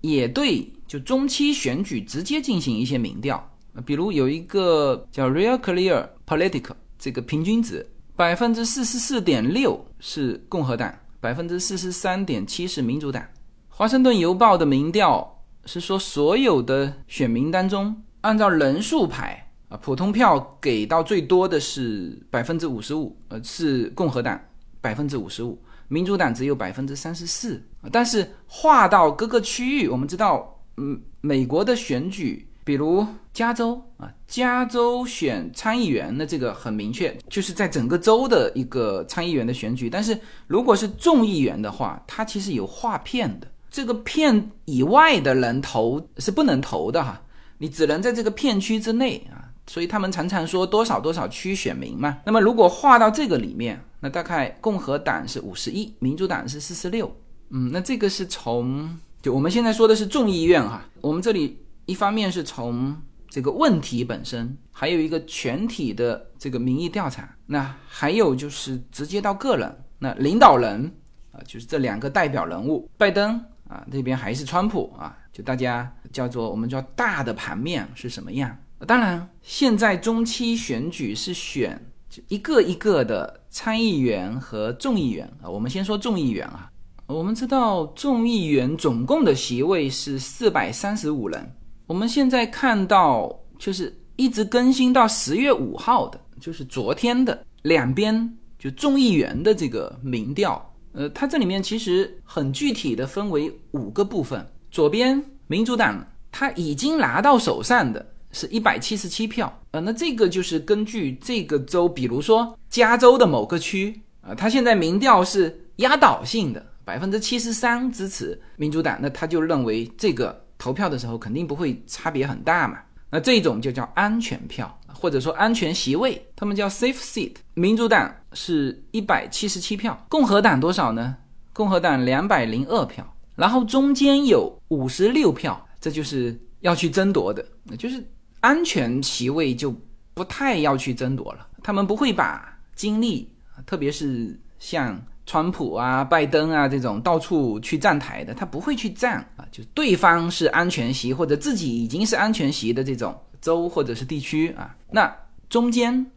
[0.00, 3.46] 也对就中期选举直接进行一些民调，
[3.84, 7.86] 比如有一个叫 Real Clear Political 这个平均值，
[8.16, 13.22] 百分之四十四点六是共和党，百分之四十三点七是民主党。
[13.68, 24.40] 华盛顿邮报的民调是说所有的选民当中，按照人数排啊，普通票给到最多的是百分之五十五，呃，是共和党
[24.80, 27.62] 百分之五十五，民主党只有百分之三十四。
[27.92, 32.44] 但是划到各个区域，我们知道，嗯，美国的选举。
[32.64, 39.88] 比如加州啊，加州选参议员，的这个很明确，就是在整个州的一个参议员的选举。
[39.88, 47.18] 但是如果是众议员的话，它其实有划片的，这个片以外的人投是不能投的哈，
[47.56, 49.47] 你只能在这个片区之内啊。
[49.68, 52.18] 所以他们常常说多少多少区选民嘛。
[52.26, 57.14] 那么如果划到这个里面，那大概共和党是五十一，民主党是四十六。
[57.50, 61.58] 嗯，那这个是从就我们现在说的是众议院哈，我们这里。
[61.88, 62.94] 一方面是从
[63.30, 70.94] 这个问题本身，还有一个全体的这个民意调查，那还有就是直接到个人，那领导人
[71.32, 78.54] 啊，就是这两个代表人物，拜登啊那边还是川普啊，就大家叫做我们叫大的盘面是什么样？
[78.86, 81.80] 当然，现在中期选举是选
[82.28, 86.70] 一个一个的参议员和众议员啊，我们先说众议员啊，
[87.06, 91.54] 我们知道众议员总共的席位是四百三十五人。
[91.86, 104.46] 我们现在看到，就是一直更新到十月五号的，就是昨天的两边就众议员的这个民调，呃，它这里面其实很具体的分为五个部分。
[104.70, 120.44] 左边民主党他已经拿到手上的是一百七十七票，呃，那这个就是根据这个州，比如说加州的某个区，啊，他现在民调是压倒性的百分之七十三支持民主党，那他就认为这个。
[120.60, 127.34] 投票的时候肯定不会差别很大嘛，那这种就叫安全票，或者说安全席位，他们叫 safe seat。
[127.54, 131.16] 民主党是一百七十七票，共和党多少呢？
[131.52, 137.46] 共和党两百零二票，然后中间有五十六票，这就是要去争夺的，
[137.78, 138.04] 就是
[138.40, 139.74] 安全席位就
[140.14, 143.30] 不太要去争夺了，他们不会把精力，
[143.66, 145.00] 特别是像。
[145.30, 155.14] 川普啊，拜登啊，这种到处去站台的，他不会去站啊，就对方是安全席或者自己已经是安全席的这种州或者是地区啊，那
[155.50, 156.10] 中间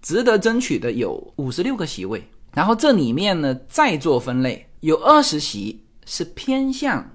[0.00, 7.06] 值得争取的有五十六个席位，然后这里面呢再做分类，有二十席是偏向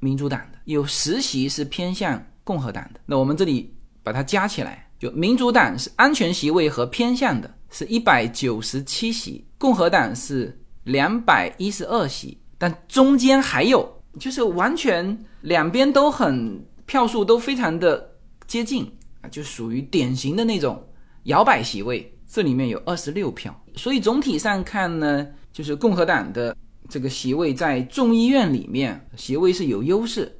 [0.00, 3.00] 民主党的，有十席是偏向共和党的。
[3.06, 10.56] 那我们这里把它加起来，就民主党是安全席位和偏向的，是一百九十七席，共和党是。
[10.84, 13.86] 两百一十二席，但中间还有，
[14.18, 18.10] 就是完全两边都很票数都非常的
[18.46, 20.82] 接近啊，就属于典型的那种
[21.24, 22.10] 摇摆席位。
[22.26, 26.56] 这里面有二十六票，所以总体上看呢，就是共和党的
[26.88, 30.34] 这个席位在众议院里面席位是有优势，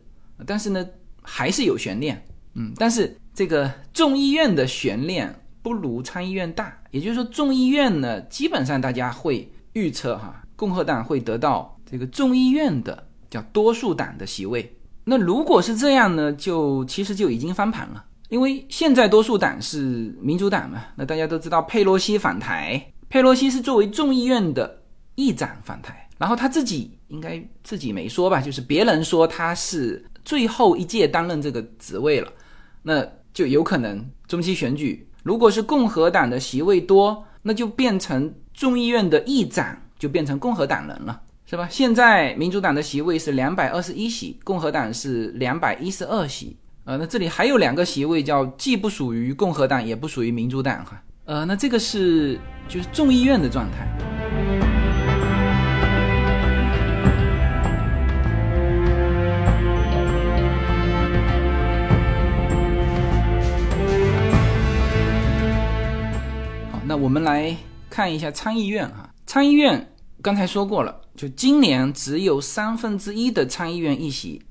[0.46, 0.88] 但是呢
[1.20, 2.24] 还是有悬念。
[2.54, 9.48] 嗯，但是这个众议院的悬念不如参议院大，也就是说众议院呢基本上大家会。
[9.74, 14.76] 预测哈，共和党会得到这个众议院的叫多数党的席位。
[15.04, 20.86] 那如果是这样呢，就其实就已经翻盘了，因为现在多数党是民主党嘛。
[20.96, 24.82] 那大家都知道佩洛西返台，佩洛西是作为众议院的
[25.14, 32.32] 议长返台，然后他自己应该自己没说吧，就是别人说他是最后一届担任这个职位了，
[32.82, 33.06] 那
[33.38, 38.34] 就有可能中期选举，如果是共和党的席位多，那就变成。
[38.52, 41.68] 众议院的议长就变成共和党人了，是吧？
[41.70, 46.56] 现在民主党的席位是两百二十一席，共和党是两百一十二席。
[46.82, 51.00] 呃，那这里还有两个席位叫既不属于共和党，也不属于民主党哈。
[51.26, 52.36] 呃，那这个是
[52.68, 54.17] 就是众议院的状态。
[66.88, 67.54] 那我们来。
[67.90, 74.42] 看一下参议院哈，参议院刚才说过了，就今年只有三分之一的参议院议席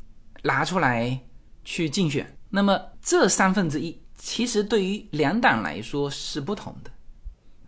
[0.41, 1.19] 拿出来
[1.63, 2.35] 去竞选。
[2.49, 6.89] 那么这三分之一其实对于两党来说是不同的，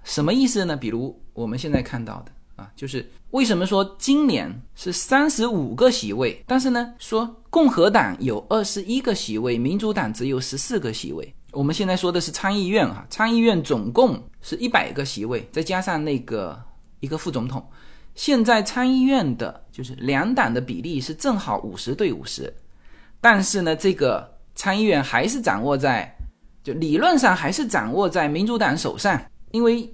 [0.03, 0.75] 什么意思呢？
[0.75, 11.31] 比如我们现在看到的啊，就是为什么说今年是三十五个席位，但是呢说共和党有二十一个席位，民主党只有十四个席位。
[11.51, 16.59] 我们现在说的是参议院哈，参议院总共是一百个席位，再加上那个
[16.99, 17.65] 一个副总统。
[18.15, 22.53] 现在参议院的就是两党的比例是正好五十对五十，
[23.21, 26.13] 但是呢，这个参议院还是掌握在，
[26.63, 29.19] 就理论上还是掌握在民主党手上，
[29.51, 29.91] 因为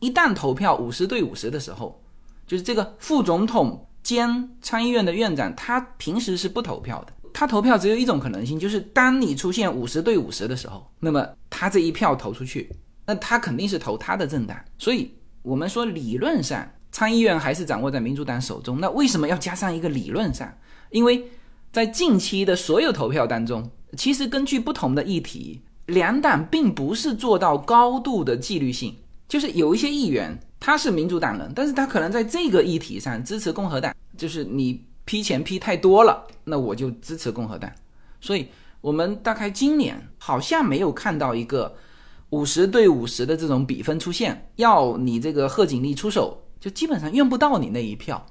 [0.00, 2.02] 一旦投票五十对五十的时候，
[2.46, 7.12] 就是这个副总统兼参议院的院长，他平时是不投票的。
[7.38, 14.58] 他投票只有一种可能性，就是当你出现五十对五十的时候，那么他这一票投出去，那他肯定是投他的政党。
[14.78, 15.10] 所以，
[15.42, 18.80] 我们说理论上参议院还是掌握在民主党手中。
[18.80, 20.50] 那为什么要加上一个理论上？
[20.88, 21.22] 因为
[21.70, 28.96] 在近期的所有投票当中，其实根据不同的议题，两党并不是做到高度的纪律性，
[29.28, 34.82] 就是有一些议员他是民主党人，但是他可能在这个议题上支持共和党，就是你。
[35.06, 37.72] 批钱批太多了，那我就支持共和党。
[38.20, 38.48] 所以，
[38.80, 41.74] 我们大概今年好像没有看到一个
[42.30, 48.26] 五十对五十的这种比分出现，要你这个贺锦丽出手，就基本上用不到你那一票。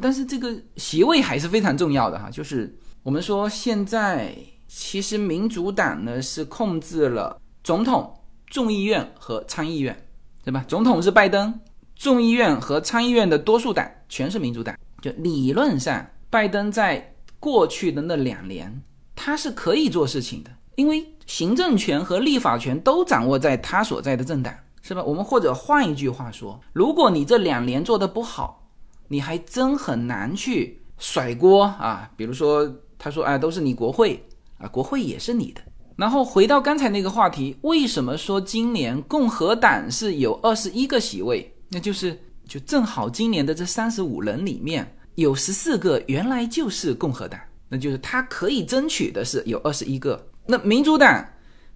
[0.00, 4.36] 但是这个席位还是非常重要的哈，就是我们说现在
[4.66, 8.12] 其实民主党呢是控制了总统、
[8.46, 9.96] 众议院和参议院，
[10.44, 10.64] 对吧？
[10.66, 11.60] 总统是拜登，
[11.94, 16.04] 众议院和参议院的多数党全是民主党，就理论上。
[16.30, 18.82] 拜登在过去的那两年，
[19.14, 25.02] 他是可以做事情的，因为行政权和立法权都掌握在他所在的政党，是吧？
[25.02, 28.68] 我们或者换一句话说，如果你这两年做的不好，
[29.08, 32.10] 你还真很难去甩锅啊。
[32.16, 34.20] 比如说，他说：“哎，都是你国会
[34.58, 35.60] 啊，国会也是你的。”
[35.96, 41.54] 然后回到刚才那个话题，为什么说今年共和党是有二十一个席位？
[41.68, 44.95] 那就是就正好今年的这三十五人里面。
[45.16, 50.28] 有十四个原来就是共和党，那就是他可以争取的是有二十一个。
[50.46, 51.26] 那民主党，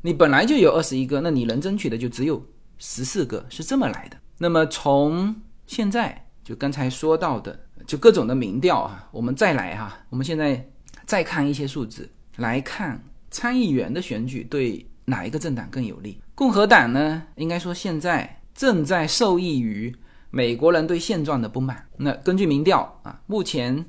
[0.02, 2.40] 你本来就有二十一个，那你能争取的就只有
[2.78, 4.16] 十四个，是这么来的。
[4.36, 5.34] 那么从
[5.66, 10.68] 现在就刚才说到的，就各种的民调啊，我们再来哈，我们现在
[11.06, 16.20] 再看一些数字，来看参议员的选举对哪一个政党更有利？
[16.34, 19.96] 共和党呢，应该说现在正在受益于。
[20.30, 21.84] 美国人对现状的不满。
[21.96, 23.84] 那根据民调啊，目前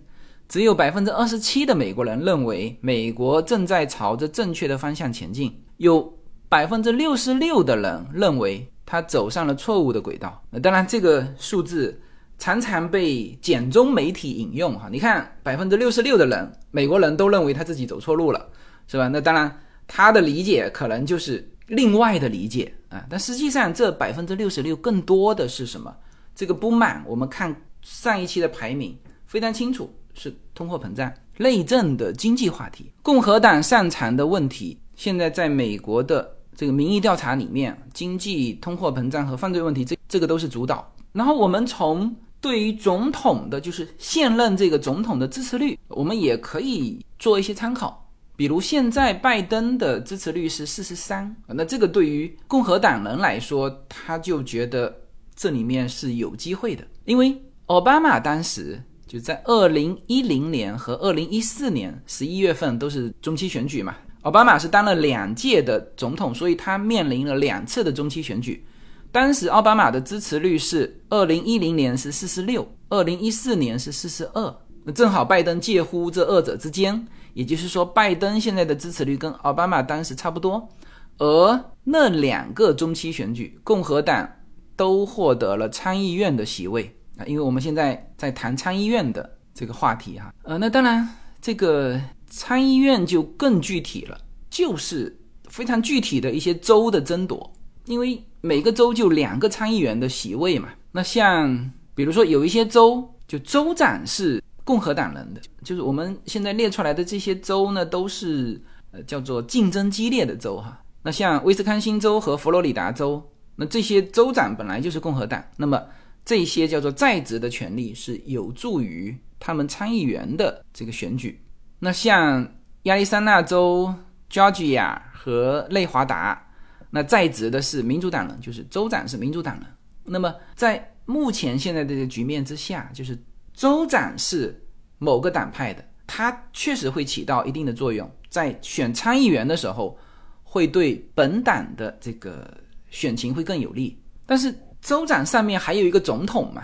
[0.49, 6.13] 只有百分之二十七的美国人认为美国正在朝着正确的方向前进，有
[6.49, 10.43] 百分之六十六的人认为他走上了错误的轨道。
[10.49, 11.97] 那当然，这个数字
[12.37, 14.89] 常常被简中媒体引用哈。
[14.91, 18.45] 你看，百分之六十六的人，美国人都认为他自己走错路了，
[18.87, 19.07] 是吧？
[19.07, 23.05] 那当然，他的理解可能就是另外的理解啊。
[23.09, 25.95] 但实际上，这百分之六十六更多的是什么？
[26.35, 32.91] 这个不满，我们看上一期的排名非常清楚，是通货膨胀、内政的经济话题。
[33.01, 40.93] 共和党擅长的问题，现在在美国的这个民意调查里面，经济、通货膨胀和犯罪问题，这这个都是主导。
[41.13, 48.09] 然后我们从对于总统的，就是现任这个总统的支持率，我们也可以做一些参考。
[48.35, 55.00] 比如现在拜登的支持率是四十三，那这个对于共和党人来说，他就觉得。
[55.41, 68.63] 这里面是有机会的，因为奥巴马当时就在二零一零年和二零一四年十一月份都是中期选举嘛，奥巴马是当了两届的总统，所以他面临了两次的中期选举。
[69.11, 80.69] 当时奥巴马的支持率是二零一零年是四十六，二零一四年是四十二，那正好拜登介乎这二者之间，也就是说拜登现在的支持率跟奥巴马当时差不多，
[81.17, 84.29] 而那两个中期选举，共和党。
[84.75, 86.83] 都获得了参议院的席位
[87.17, 91.07] 啊，因为我们现在在谈参议院的这个话题哈，呃，那当然
[91.41, 94.17] 这个参议院就更具体了，
[94.49, 95.15] 就是
[95.49, 97.51] 非常具体的一些州的争夺，
[97.85, 100.69] 因为每个州就两个参议员的席位嘛。
[100.91, 110.81] 那像比如说有一些州，就州长是共和党人的，就是我们现在列出来的这些州呢，都是呃叫做竞争激烈的州哈。
[111.03, 113.21] 那像威斯康星州和佛罗里达州。
[113.57, 115.85] 那这些州长本来就是共和党，那么
[116.25, 121.39] 这些叫做在职的权利是有助于他们参议员的这个选举。
[121.79, 123.93] 那像亚利桑那州、
[124.31, 126.49] Georgia 和内华达，
[126.89, 129.65] 那在职的是民主党人，就是州长是民主党人。
[130.05, 133.17] 那么在目前现在这个局面之下，就是
[133.53, 134.63] 州长是
[134.97, 139.99] 某个党派的，他确实会起到一定的作用，在选参议员的时候，
[140.43, 142.49] 会对本党的这个。
[142.91, 146.63] 选情会更有利，但是州长上面还有一个总统嘛，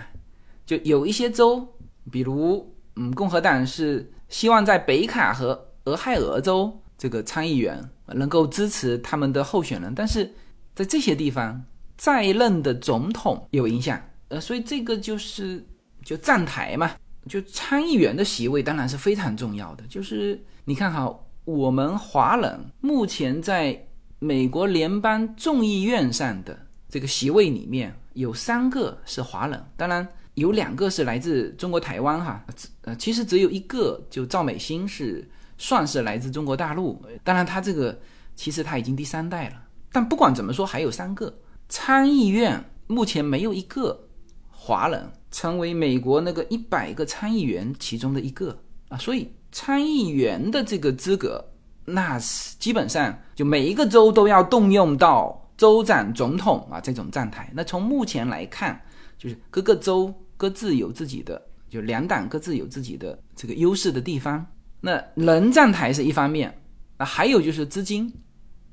[0.66, 1.66] 就有一些州，
[2.12, 10.30] 比如嗯，共和党是希望在北卡和俄亥俄州这个参议员能够支持他们的候选人，但是
[10.74, 11.60] 在这些地方
[11.96, 13.98] 在任的总统有影响，
[14.28, 15.66] 呃，所以这个就是
[16.04, 16.92] 就站台嘛，
[17.26, 23.82] 就参议员的席位当然是非常重要的，就是你看哈，我们华人目前在。
[24.18, 26.58] 美国联邦众议院上的
[26.88, 32.44] 这个席位里面有三个是华人，当然有两个是来自中国台湾哈，
[32.82, 37.00] 呃，其实只有一个就赵美心是算是来自中国大陆。
[37.22, 37.96] 当然，他这个
[38.34, 39.62] 其实他已经第三代了。
[39.92, 41.32] 但不管怎么说，还有三个
[41.68, 44.08] 参议院目前没有一个
[44.50, 48.58] 华人成为美国那个一百个参议员其中的一个
[48.88, 51.47] 啊，所以参议员的这个资格，
[51.88, 57.50] 那是基本上就每一个州都要动用到州长、总统啊这种站台。
[57.54, 58.80] 那从目前来看，
[59.18, 64.44] 就是各个州各自有自己的，就两党各自有自己的这个优势的地方。
[64.80, 66.56] 那人站台是一方面
[66.98, 68.12] 啊，还有就是资金。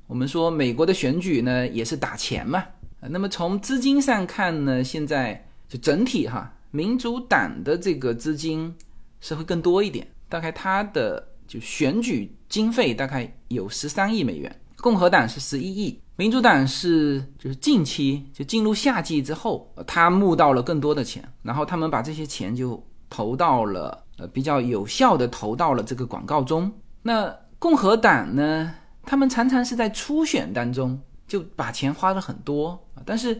[0.07, 2.63] 我们说美国的选举呢，也是打钱嘛。
[2.99, 8.75] 那么从资金上看呢，现在就整体哈，民主党的这个资金
[9.19, 26.71] 是会更多一点，大概它的就选举经费大概有十三亿美元，共和党是十一亿，民主党是就是近期就进入夏季之后，他募到了更多的钱，然后他们把这些钱就投到了呃比较有效的投到了这个广告中。
[27.01, 28.73] 那共和党呢？
[29.07, 33.39] 他们常常是在初选当中就把钱花的很多但是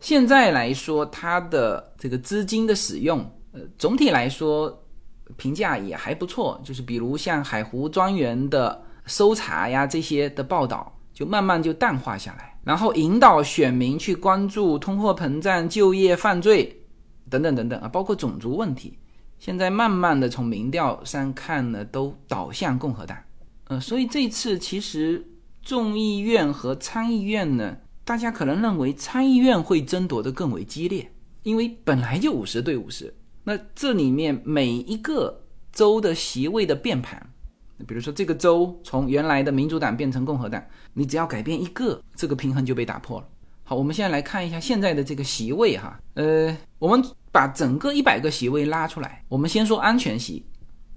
[0.00, 3.18] 现在来说，他的这个资金的使用，
[3.52, 4.81] 呃，总体来说
[5.36, 6.60] 评价也还不错。
[6.64, 16.80] 就是比如像海湖庄园的搜查呀这些的报道，就慢慢就淡化下来，然后引导选民去关注通货膨胀、就业、犯罪
[17.28, 18.98] 等等等等啊，包括种族问题，
[19.38, 23.16] 现在慢慢的从民调上看呢，都导向共和党。
[23.68, 25.24] 呃，所以这次其实
[25.62, 31.10] 众议院和参议院呢，大家可能认为参议院会争夺的更为激烈，
[31.42, 33.14] 因为本来就五十对五十。
[33.44, 37.20] 那这里面每一个州的席位的变盘，
[37.86, 40.62] 比如说这个州从原来的民主党变成共和党，
[40.92, 43.26] 你只要改变一个，这个平衡就被打破了。
[43.64, 50.44] 好，我们现在来看一下现在的这个席位哈，呃，我们把整个一百个席位拉出来，我们先说安全席，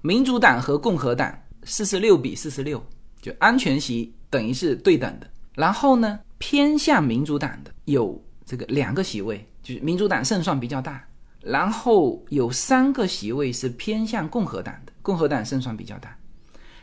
[0.01, 1.33] 民主党和共和党。
[1.67, 2.79] 四十六比四十六，
[3.19, 5.27] 就安全席等于是对等的。
[5.55, 11.03] 然后呢，偏向民主党的有这个两个席位，就是民主党胜算比较大。
[11.45, 16.17] 然后有三个席位是偏向共和党的，共和党胜算比较大。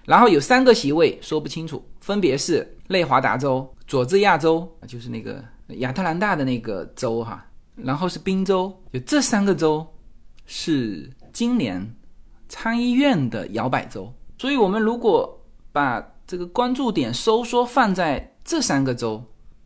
[0.04, 5.44] 然后有三个席位说不清楚，分别是内华达州、佐治亚州，就是那个
[5.78, 7.44] 亚特兰大的那个州哈。
[7.74, 9.84] 然后是宾州，就这三个州
[10.46, 11.94] 是今年
[12.48, 14.14] 参议院的摇摆州。
[14.38, 15.40] 所以，我们如果
[15.72, 19.24] 把这个关注点收缩放在这三个州，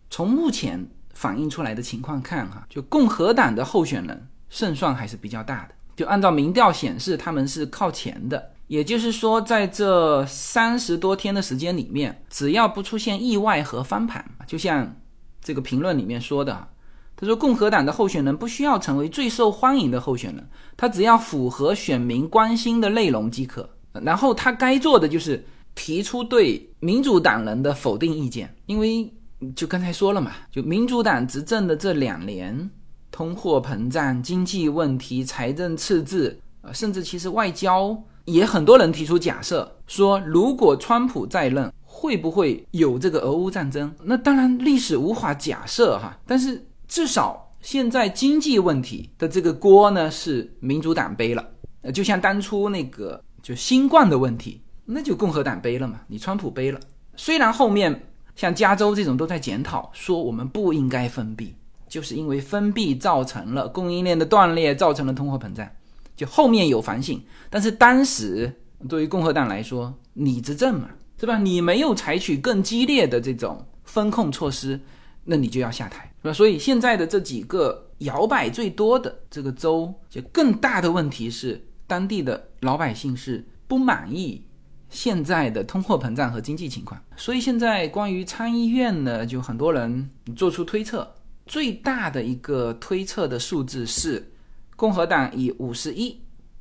[0.08, 5.74] 从目前反映出来的情况看，哈，就共和党的候选人胜算还是比较大的。
[5.94, 8.52] 就按照民调显示，他们是靠前的。
[8.68, 14.96] 也就是说，在这三十多天的时间里面，只要不出现意外和翻盘，就像
[15.42, 16.66] 这个评论里面说的，
[17.14, 23.68] 他说共和党的候选人不需要成为最受欢迎的候选人，他只要符合选民关心的内容即可。
[23.92, 25.44] 然后他该做的就是
[25.74, 29.12] 提出对民主党人的否定意见，因为
[29.54, 32.70] 就刚才说了嘛，就民主党执政的这两年，
[33.16, 43.90] 通货膨胀、经济问题、财政赤字，啊，甚至其实外交也很多人提出假设，说如果川普在任，会不会有这个俄乌战争？
[44.02, 51.42] 那当然历史无法假设哈，但是至少现在经济问题的这个锅呢是民主党背了，
[51.80, 53.18] 呃，就像当初那个。
[53.42, 56.80] 就新冠的问题，那就共和党背了嘛，你川普背了。
[57.14, 61.54] 虽然后面像加州这种都在检讨，说我们不应该封闭，
[61.96, 65.66] 就是因为封闭造成了供应链的断裂，造成了通货膨胀。
[66.14, 67.18] 就后面有反省，
[67.48, 68.52] 但是当时
[68.86, 71.38] 对于共和党来说，你执政嘛，是吧？
[71.38, 74.78] 你没有采取更激烈的这种风控措施，
[75.24, 76.34] 那你就要下台，是吧？
[76.34, 81.64] 所以现在的这几个摇摆最多的这个州，就更大的问题是。
[81.86, 84.44] 当地的老百姓是不满意
[84.90, 91.14] 现在的通货膨胀和经济情况，所以现在关于参议院呢，就很多人做出推测，
[91.46, 94.30] 最大的一个推测的数字是
[94.74, 96.20] 共和党以五十一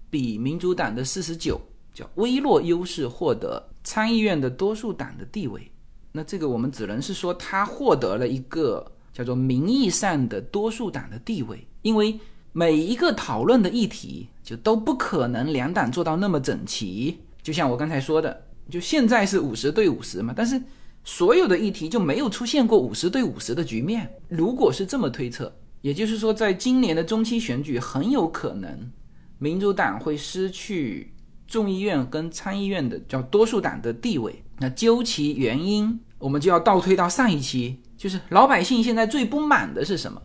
[0.10, 1.60] 比民主党的四十九，
[1.94, 5.70] 叫微弱优势获得参议院的多数党的地位。
[6.12, 12.18] 那这个我们只能是说他获得了一个叫做名义上的多数党的地位，因为。
[12.58, 20.58] 每一个讨论的议题就都不可能两党做到那么整齐，就像我刚才说的，就现在是五十对五十嘛，但是
[21.06, 24.10] 所有的议题就没有出现过五十对五十的局面。
[24.28, 28.92] 如果是这么推测，也就是说，在今年的中期选举很有可能，
[29.38, 31.14] 民主党会失去
[31.48, 34.44] 众议院跟参议院的叫多数党的地位。
[34.58, 40.20] 那究其原因，我们就要倒推到上一期，就是老百姓现在最不满的是什么？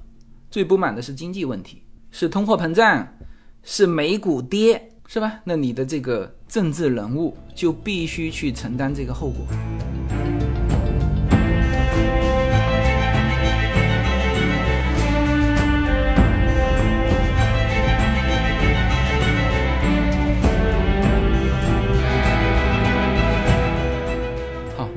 [0.50, 1.82] 最不满的是经济问题。
[2.10, 3.06] 是通货膨胀，
[3.62, 5.40] 是美股跌，是吧？
[5.44, 9.46] 那你的这个政治人物就必须去承担这个后果。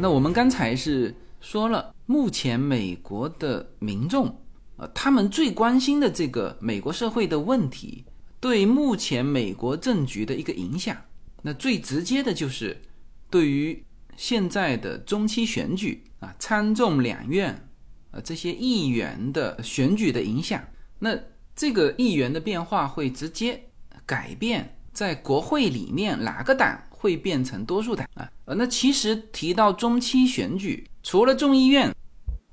[0.04, 4.38] 那我们刚才是说了，目前美国的民众。
[4.76, 8.04] 呃，他们最关心的这个美国社会的问题，
[8.42, 10.98] 对目前美国政局的一个影响，
[11.42, 12.82] 那最直接的就是
[13.30, 13.82] 对于
[14.18, 17.54] 现在的中期选举啊，参众两院
[18.12, 20.62] 啊这些议员的选举的影响。
[21.00, 21.18] 那
[21.56, 23.58] 这个议员的变化会直接
[24.06, 28.30] 改变在国会里面哪个党会变成多数党啊？
[28.46, 31.94] 呃，那其实提到中期选举，除了众议院。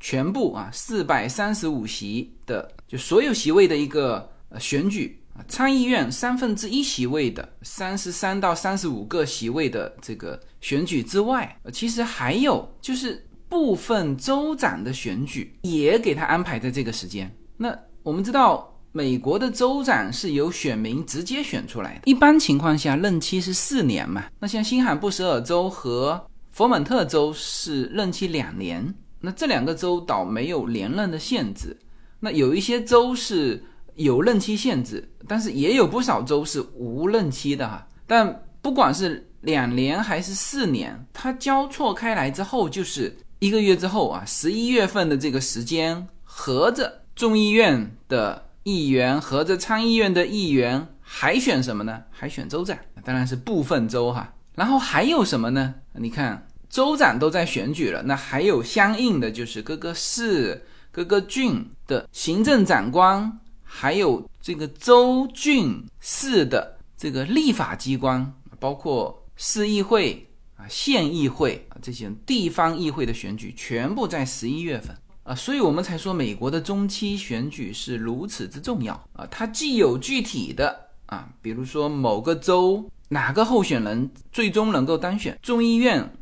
[0.03, 17.30] 全部啊，四百三十五席的就所有席位的一个呃选举啊，参议院三分之一席位的三十三到三十五个席位的这个选举之外，呃其实还有就是部分州长的选举也给他安排在这个时间。
[17.59, 24.24] 那我们知道，美国的州长是由选民直接选出来的，一般情况下任期是四年嘛。
[24.38, 28.95] 那像新罕布什尔州和佛蒙特州是任期两年。
[29.22, 31.76] 那这两个州倒没有连任的限制，
[32.20, 33.62] 那有一些州是
[33.97, 37.86] 有任期限制，但是也有不少州是无任期的哈。
[38.07, 52.05] 但不管是两年还是四年，它交错开来之后，就是一个月之后啊，十一月份的这个时间，合着众议院的议员，合着参议院的议员，还选什么呢？
[52.11, 54.35] 还选州长，当然是部分州哈。
[54.55, 55.75] 然后还有什么呢？
[55.95, 56.47] 你看。
[56.71, 74.97] 州长都在选举了，那还有相应的就是各个市、各个郡的行政长官，还有这个州、郡、市的这个立法机关，包括市议会啊、县议会啊这些地方议会的选举，全部在十一月份
[75.31, 86.12] 啊，所以我们才说美国的中期选举是如此之重要啊，它既有具体的啊，比如说某个州哪个候选人最终能够当选众议院。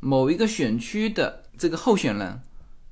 [0.00, 2.40] 某一个选区的这个候选人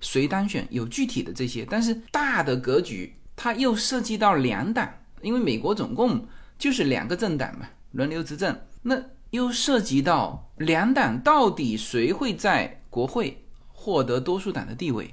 [0.01, 6.27] 谁当选有具体的这些，但是大的格局它又涉及到两党，因为美国总共
[6.59, 9.01] 就是两个政党嘛，轮流执政，那
[9.31, 15.09] 又涉及到两党到底谁会在国会获得多数党的地位，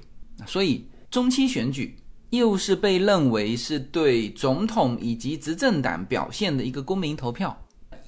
[0.46, 1.96] 所以中期选举
[2.30, 7.56] 又是被认为是对总统以及执政党表现的一个公民投票，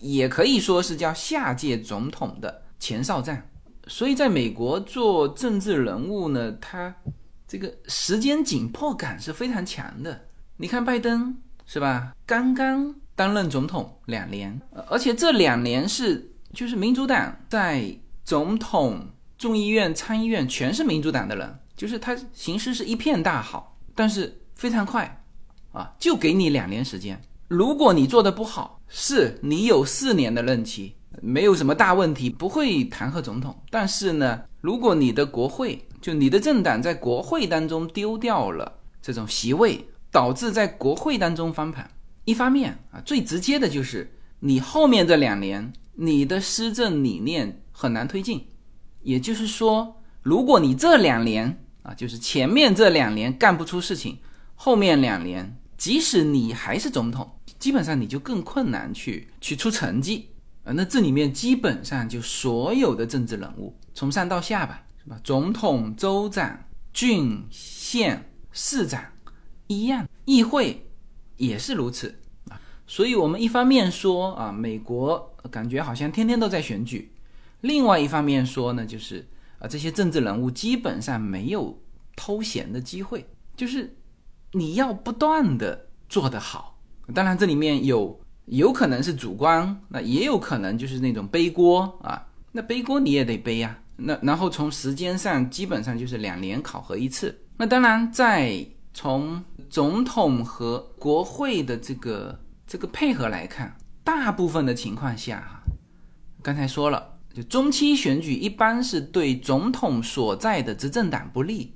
[0.01, 3.49] 也可以说是叫下届总统的前哨战。
[3.89, 6.93] 所以，在美国做政治人物呢，他
[7.47, 10.21] 这个时间紧迫感是非常强的。
[10.57, 12.13] 你看拜登是吧？
[12.27, 19.09] 刚刚担任总统两年，而且这两年是就是民主党在总统、
[19.39, 25.25] 众议院、参议院全是民主党的人，就是他形势是一片大好，但是非常快
[25.73, 27.21] 啊，就给你两年时间。
[27.49, 30.95] 如果你做的不好，是你有四年的任期。
[31.23, 33.57] 没有什么大问题，不会弹劾总统。
[33.71, 41.91] 但是呢，如果你的国会就你的政党在国会当中丢掉了这种席位，导致在国会当中翻盘，
[42.27, 48.47] 一方面啊，最直接的就是你后面这两年你的施政理念很难推进。
[49.03, 54.19] 也就是说，如果你这两年啊，就是前面这两年干不出事情，
[54.57, 60.29] 后面两年即使你还是总统，基本上你就更困难去去出成绩。
[60.65, 65.21] 啊，那这里面基本上就所有的政治人物，从上到下吧，是吧？
[65.23, 66.59] 总统、州长、
[66.93, 69.01] 郡、县、市长
[69.69, 70.85] 一样，议会
[71.37, 72.13] 也是如此
[72.51, 72.59] 啊。
[72.89, 77.09] 所以，我们一方面说啊，美国感觉好像天天都在选举；
[77.61, 79.25] 另外一方面说呢，就是
[79.59, 81.79] 啊，这些政治人物基本上没有
[82.15, 83.27] 偷闲的机会，
[83.57, 83.97] 就是
[84.53, 86.79] 你要不断的做得好。
[87.15, 88.21] 当然，这里面有。
[88.47, 92.25] 有可能是主观，那也有可能就是那种背锅啊。
[92.53, 93.77] 那背锅你也得背呀。
[93.97, 97.37] 那然后从时间上，基本上就是两年考核一次。
[97.57, 102.39] 那当然，在从总统和国会的这个
[102.69, 105.61] 这个配合来看，大部分的情况下哈，
[106.41, 111.75] 刚才说了，就中期选举一般是对总统所在的执政党不利，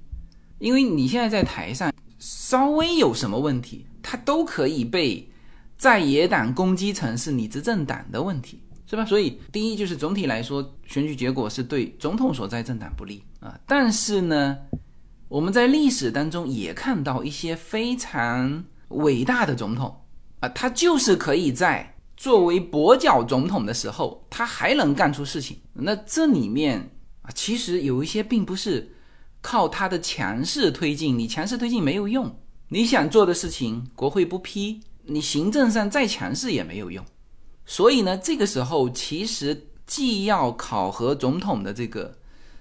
[0.58, 5.26] 因为你现在在台上稍微有什么问题，他都可以被。
[5.76, 9.02] 在野党攻击成是你执政党的问题，是吧？
[9.02, 13.58] 所以第一就是总体来说，选举结果是对总统所在政党不利啊。
[13.66, 14.58] 但是呢，
[15.26, 20.02] 我们在历史当中也看到一些非常伟大的总统
[20.40, 25.58] 啊，他就是可以在作为跛脚总统的时候，他还能干出事情。
[25.72, 26.78] 那这里面
[27.22, 28.94] 啊，其实有一些并不是
[29.40, 32.30] 靠他的强势推进，你强势推进没有用。
[32.68, 37.02] 你想做的事情，国会不批，你行政上再强势也没有用。
[37.64, 42.14] 所以呢，这个时候其实既要考核总统的这个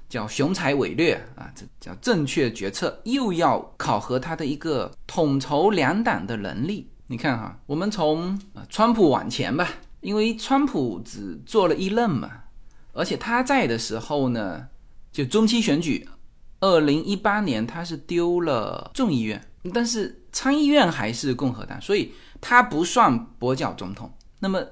[0.07, 6.89] 叫雄才伟略啊，这叫正确决策，又要考核他的一个统筹两党的能力。
[7.12, 8.39] 你看哈，我们从
[8.70, 9.68] 川普往前吧，
[10.01, 12.30] 因为川普只做了一任嘛，
[12.93, 14.68] 而且他在的时候呢，
[15.12, 16.07] 就中期选举，
[16.60, 19.43] 二零一八年他是丢了众议院，
[19.74, 24.14] 但是参议院还是共和党，所以他不算跛脚总统。
[24.38, 24.64] 那么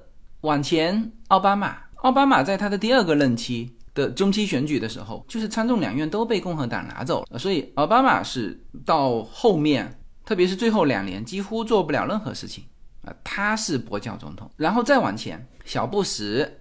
[0.42, 10.00] 往前，奥巴马，奥巴马在他的第二个任期的中期选举的时候，就是参众两院都被共和党拿走了，所以奥巴马是到后面。
[10.28, 12.66] 特别是最后两年几乎做不了任何事情
[13.04, 14.52] 啊，他是跛脚总统。
[14.58, 16.60] 然后再往前，小布什，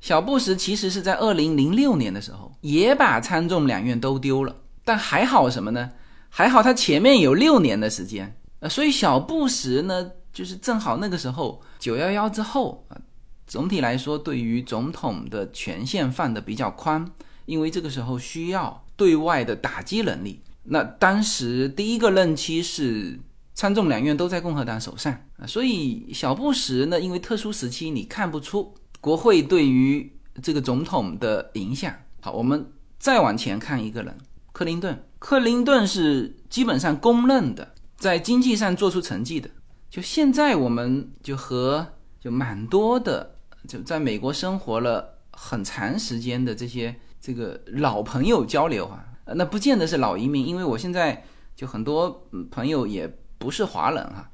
[0.00, 5.92] 小布什其实是在二零零六年的时候也把参众两院都丢了，但还好什么呢？
[6.28, 12.98] 还好他前面有六年的时间呃，所以小布什呢，就是正好那个时候九幺幺之后啊，
[13.46, 17.08] 总体来说对于总统的权限放的比较宽，
[17.46, 20.42] 因为这个时候需要对外的打击能力。
[20.64, 23.18] 那当时第一个任期是
[23.52, 30.10] 参众两院都在共和党手上啊，所以小布什呢，因为特殊时期你看不出国会对于
[30.42, 31.94] 这个总统的影响。
[32.20, 34.16] 好，我们再往前看一个人，
[34.52, 35.04] 克林顿。
[35.18, 39.48] 克林顿是基本上公认的在经济上做出成绩的。
[39.90, 41.86] 就现在我们就和
[42.18, 43.36] 就蛮多的
[43.68, 49.04] 就在美国生活了很长时间的这些这个老朋友交流啊。
[49.26, 51.24] 那不见得是老移民，因为我现在
[51.56, 54.28] 就很多朋友也不是华人哈。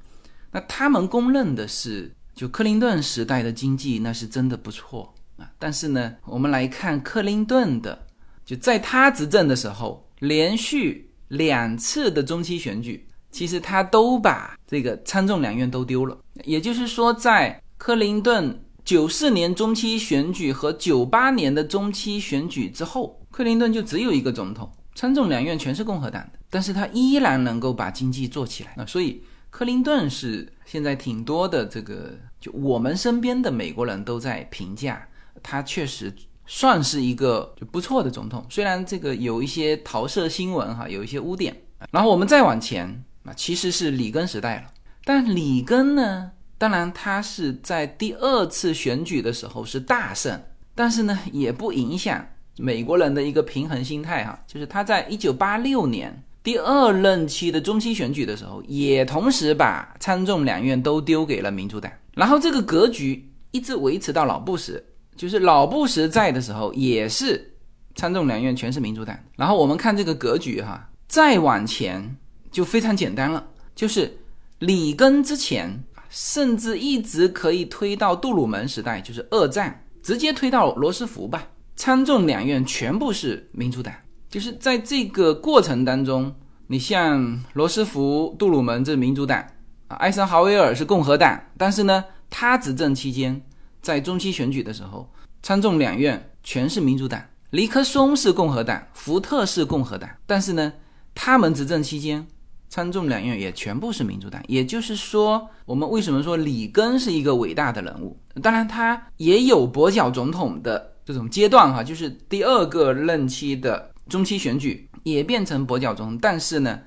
[0.51, 5.49] 那他们公认的是，就克林顿时代的经济那是真的不错啊。
[5.59, 8.07] 但是呢，我们来看克林顿的，
[8.45, 16.19] 就在他执政的时候，连续两次的中期选举，其实他都把这个参众两院都丢了。
[16.43, 24.69] 也就是说，在克林顿九四年中期选举和九八年的中期选举之后，克林顿就只有一个总统。
[25.01, 35.09] 参众两院全是共和党的，但是他依然能够把经济做起来啊，所以克林顿是现在挺多的这个，就我们身边的美国人都在评价
[35.43, 41.57] 他确实算是一个就不错的总统，虽然这个有一些桃色新闻哈，有一些污点。
[41.91, 42.87] 然后我们再往前
[43.25, 44.67] 啊，其实是里根时代了，
[45.07, 50.39] 但里根呢，当然他是在第二次选举的时候是大胜，
[50.75, 52.23] 但是呢也不影响。
[52.61, 64.83] 美国人的一个平衡心态，哈，就是他在一九八六年第二任期的中期选举的时候，也同时把参众两院都丢给了民主党，然后这个格局一直维持到老布什，
[65.17, 67.53] 就是老布什在的时候，也是
[67.95, 69.19] 参众两院全是民主党。
[69.37, 72.17] 然后我们看这个格局，哈，再往前
[72.51, 74.19] 就非常简单了，就是
[74.59, 81.49] 里根之前，甚至一直可以推到杜鲁门时代，就是二战，直接推到罗斯福吧。
[81.81, 83.95] 参众两院全部是民主党，
[84.29, 86.31] 就是在这个过程当中，
[86.67, 89.43] 你像罗斯福、杜鲁门这民主党
[89.89, 93.41] 啊，艾森豪威尔是共和党，但是呢，他执政期间
[93.81, 95.11] 在中期选举的时候，
[95.43, 97.19] 参众两院全是民主党。
[97.53, 100.71] 尼克松是共和党，福特是共和党，但是呢，
[101.15, 102.27] 他们执政期间
[102.69, 104.39] 参众两院也全部是民主党。
[104.49, 108.21] 也就是说，我们为什么说里根是一个伟大的人物？
[108.43, 110.90] 当然，他也有跛脚总统的。
[111.05, 116.81] 这种阶段哈，就是第二个任期的中期选举也变成跛脚中，但是呢，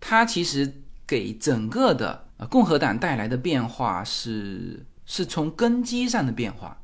[0.00, 0.72] 它其实
[1.06, 6.76] 给整个的呃共和党带来的变化是是从根基上的变化。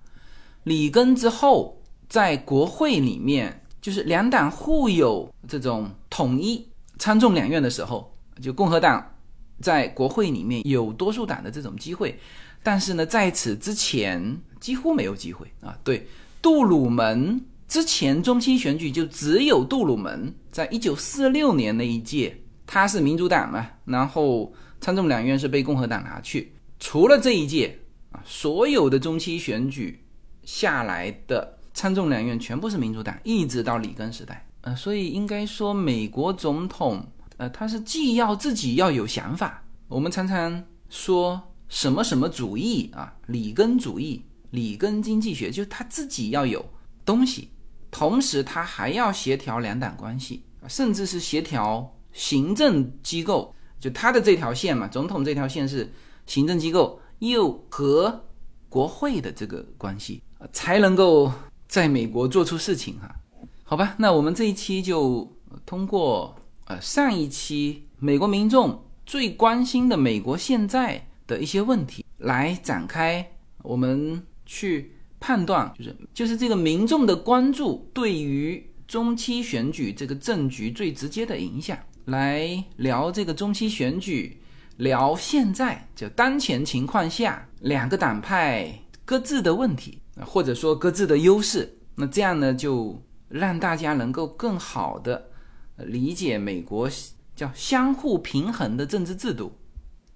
[0.65, 6.67] 里根之后，在国会里面，就是两党互有这种统一
[6.99, 9.15] 参众两院的时候，就共和党
[9.61, 12.19] 在国会里面有多数党的这种机会，
[12.63, 16.07] 但是呢，在此之前几乎没有机会啊，对。
[16.45, 26.53] 杜鲁门之前中期选举就只有杜鲁门，在一九四六年那一届，他是民主党嘛，然后参众两院是被共和党拿去。
[26.79, 27.79] 除了这一届
[28.11, 30.05] 啊，所有的中期选举
[30.43, 34.47] 下来的参众两院全部是民主党，一直到里根时代。
[34.61, 37.03] 呃，所以应该说美国总统，
[37.39, 41.41] 呃，他是既要自己要有想法，我们常常说
[41.71, 44.23] 什么什么主义啊，里根主义。
[44.55, 46.65] 里根经济学就是他自己要有
[47.05, 47.51] 东西，
[47.91, 53.53] 同时他还要协调两党关系甚至是协调行政机构。
[53.81, 55.93] 就他的这条线嘛，总统这条线是
[56.25, 58.25] 行政机构，又和
[58.71, 61.31] 国会的这个关系，才能够
[61.69, 63.15] 在美国做出事情哈。
[63.63, 65.31] 好吧，那我们这一期就
[65.67, 66.35] 通过
[66.65, 73.27] 呃上一期美国民众最关心的美国现在的一些问题来展开，
[73.63, 84.41] 我们去判断，就是就是这个民众的关注对于中期选举这个政局最直接的影响，来聊这个中期选举，
[84.77, 93.03] 聊现在就当前情况下两个党派各自的问题，或者说各自的优势，那这样呢就。
[93.31, 95.31] 让大家能够更好的
[95.77, 96.89] 理解美国
[97.35, 99.51] 叫相互平衡的政治制度，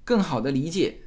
[0.04, 1.00] 更好的理解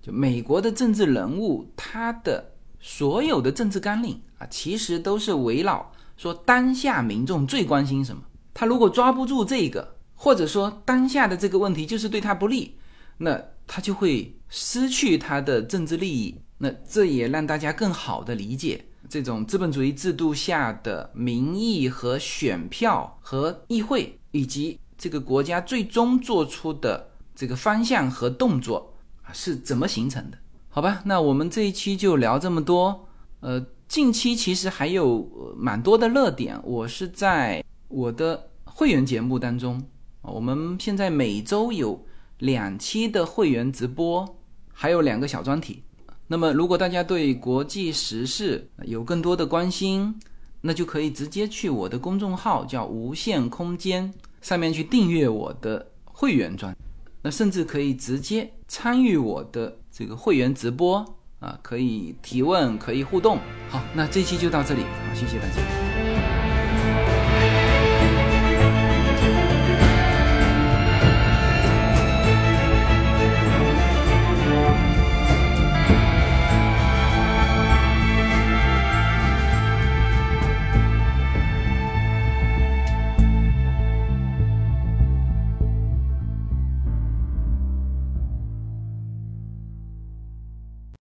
[0.00, 8.22] 就美国的政治人物他的所有的政治纲领啊，其实都是围绕说当下民众最关心什么。
[8.54, 12.76] 他如果抓不住这个，或者说当下的这个问题就是对他不利，
[13.18, 16.40] 那他就会失去他的政治利益。
[16.58, 18.86] 那这也让大家更好的理解。
[19.08, 30.38] 这种资本主义制度下的民意和选票和议会，以及这个国家最终做出的这个方向和动作啊，是怎么形成的？
[30.76, 33.08] 好吧，那我们这一期就聊这么多。
[33.40, 39.82] 呃，近期其实还有蛮多的热点，我是在我的会员节目当中，
[40.20, 42.04] 我们现在每周有
[42.40, 44.36] 两期的会员直播，
[44.70, 45.82] 还有两个小专题。
[46.26, 50.20] 那么，如果大家对国际时事有更多的关心，
[50.60, 54.12] 那就可以直接去我的公众号叫“无限空间”
[54.42, 56.76] 上面去订阅我的会员专，
[57.22, 60.98] 那甚至可以直接参与我的这个会员直播
[61.40, 63.38] 啊，可以提问，可以互动。
[63.70, 65.95] 好，那这期就到这里，好，谢谢大家。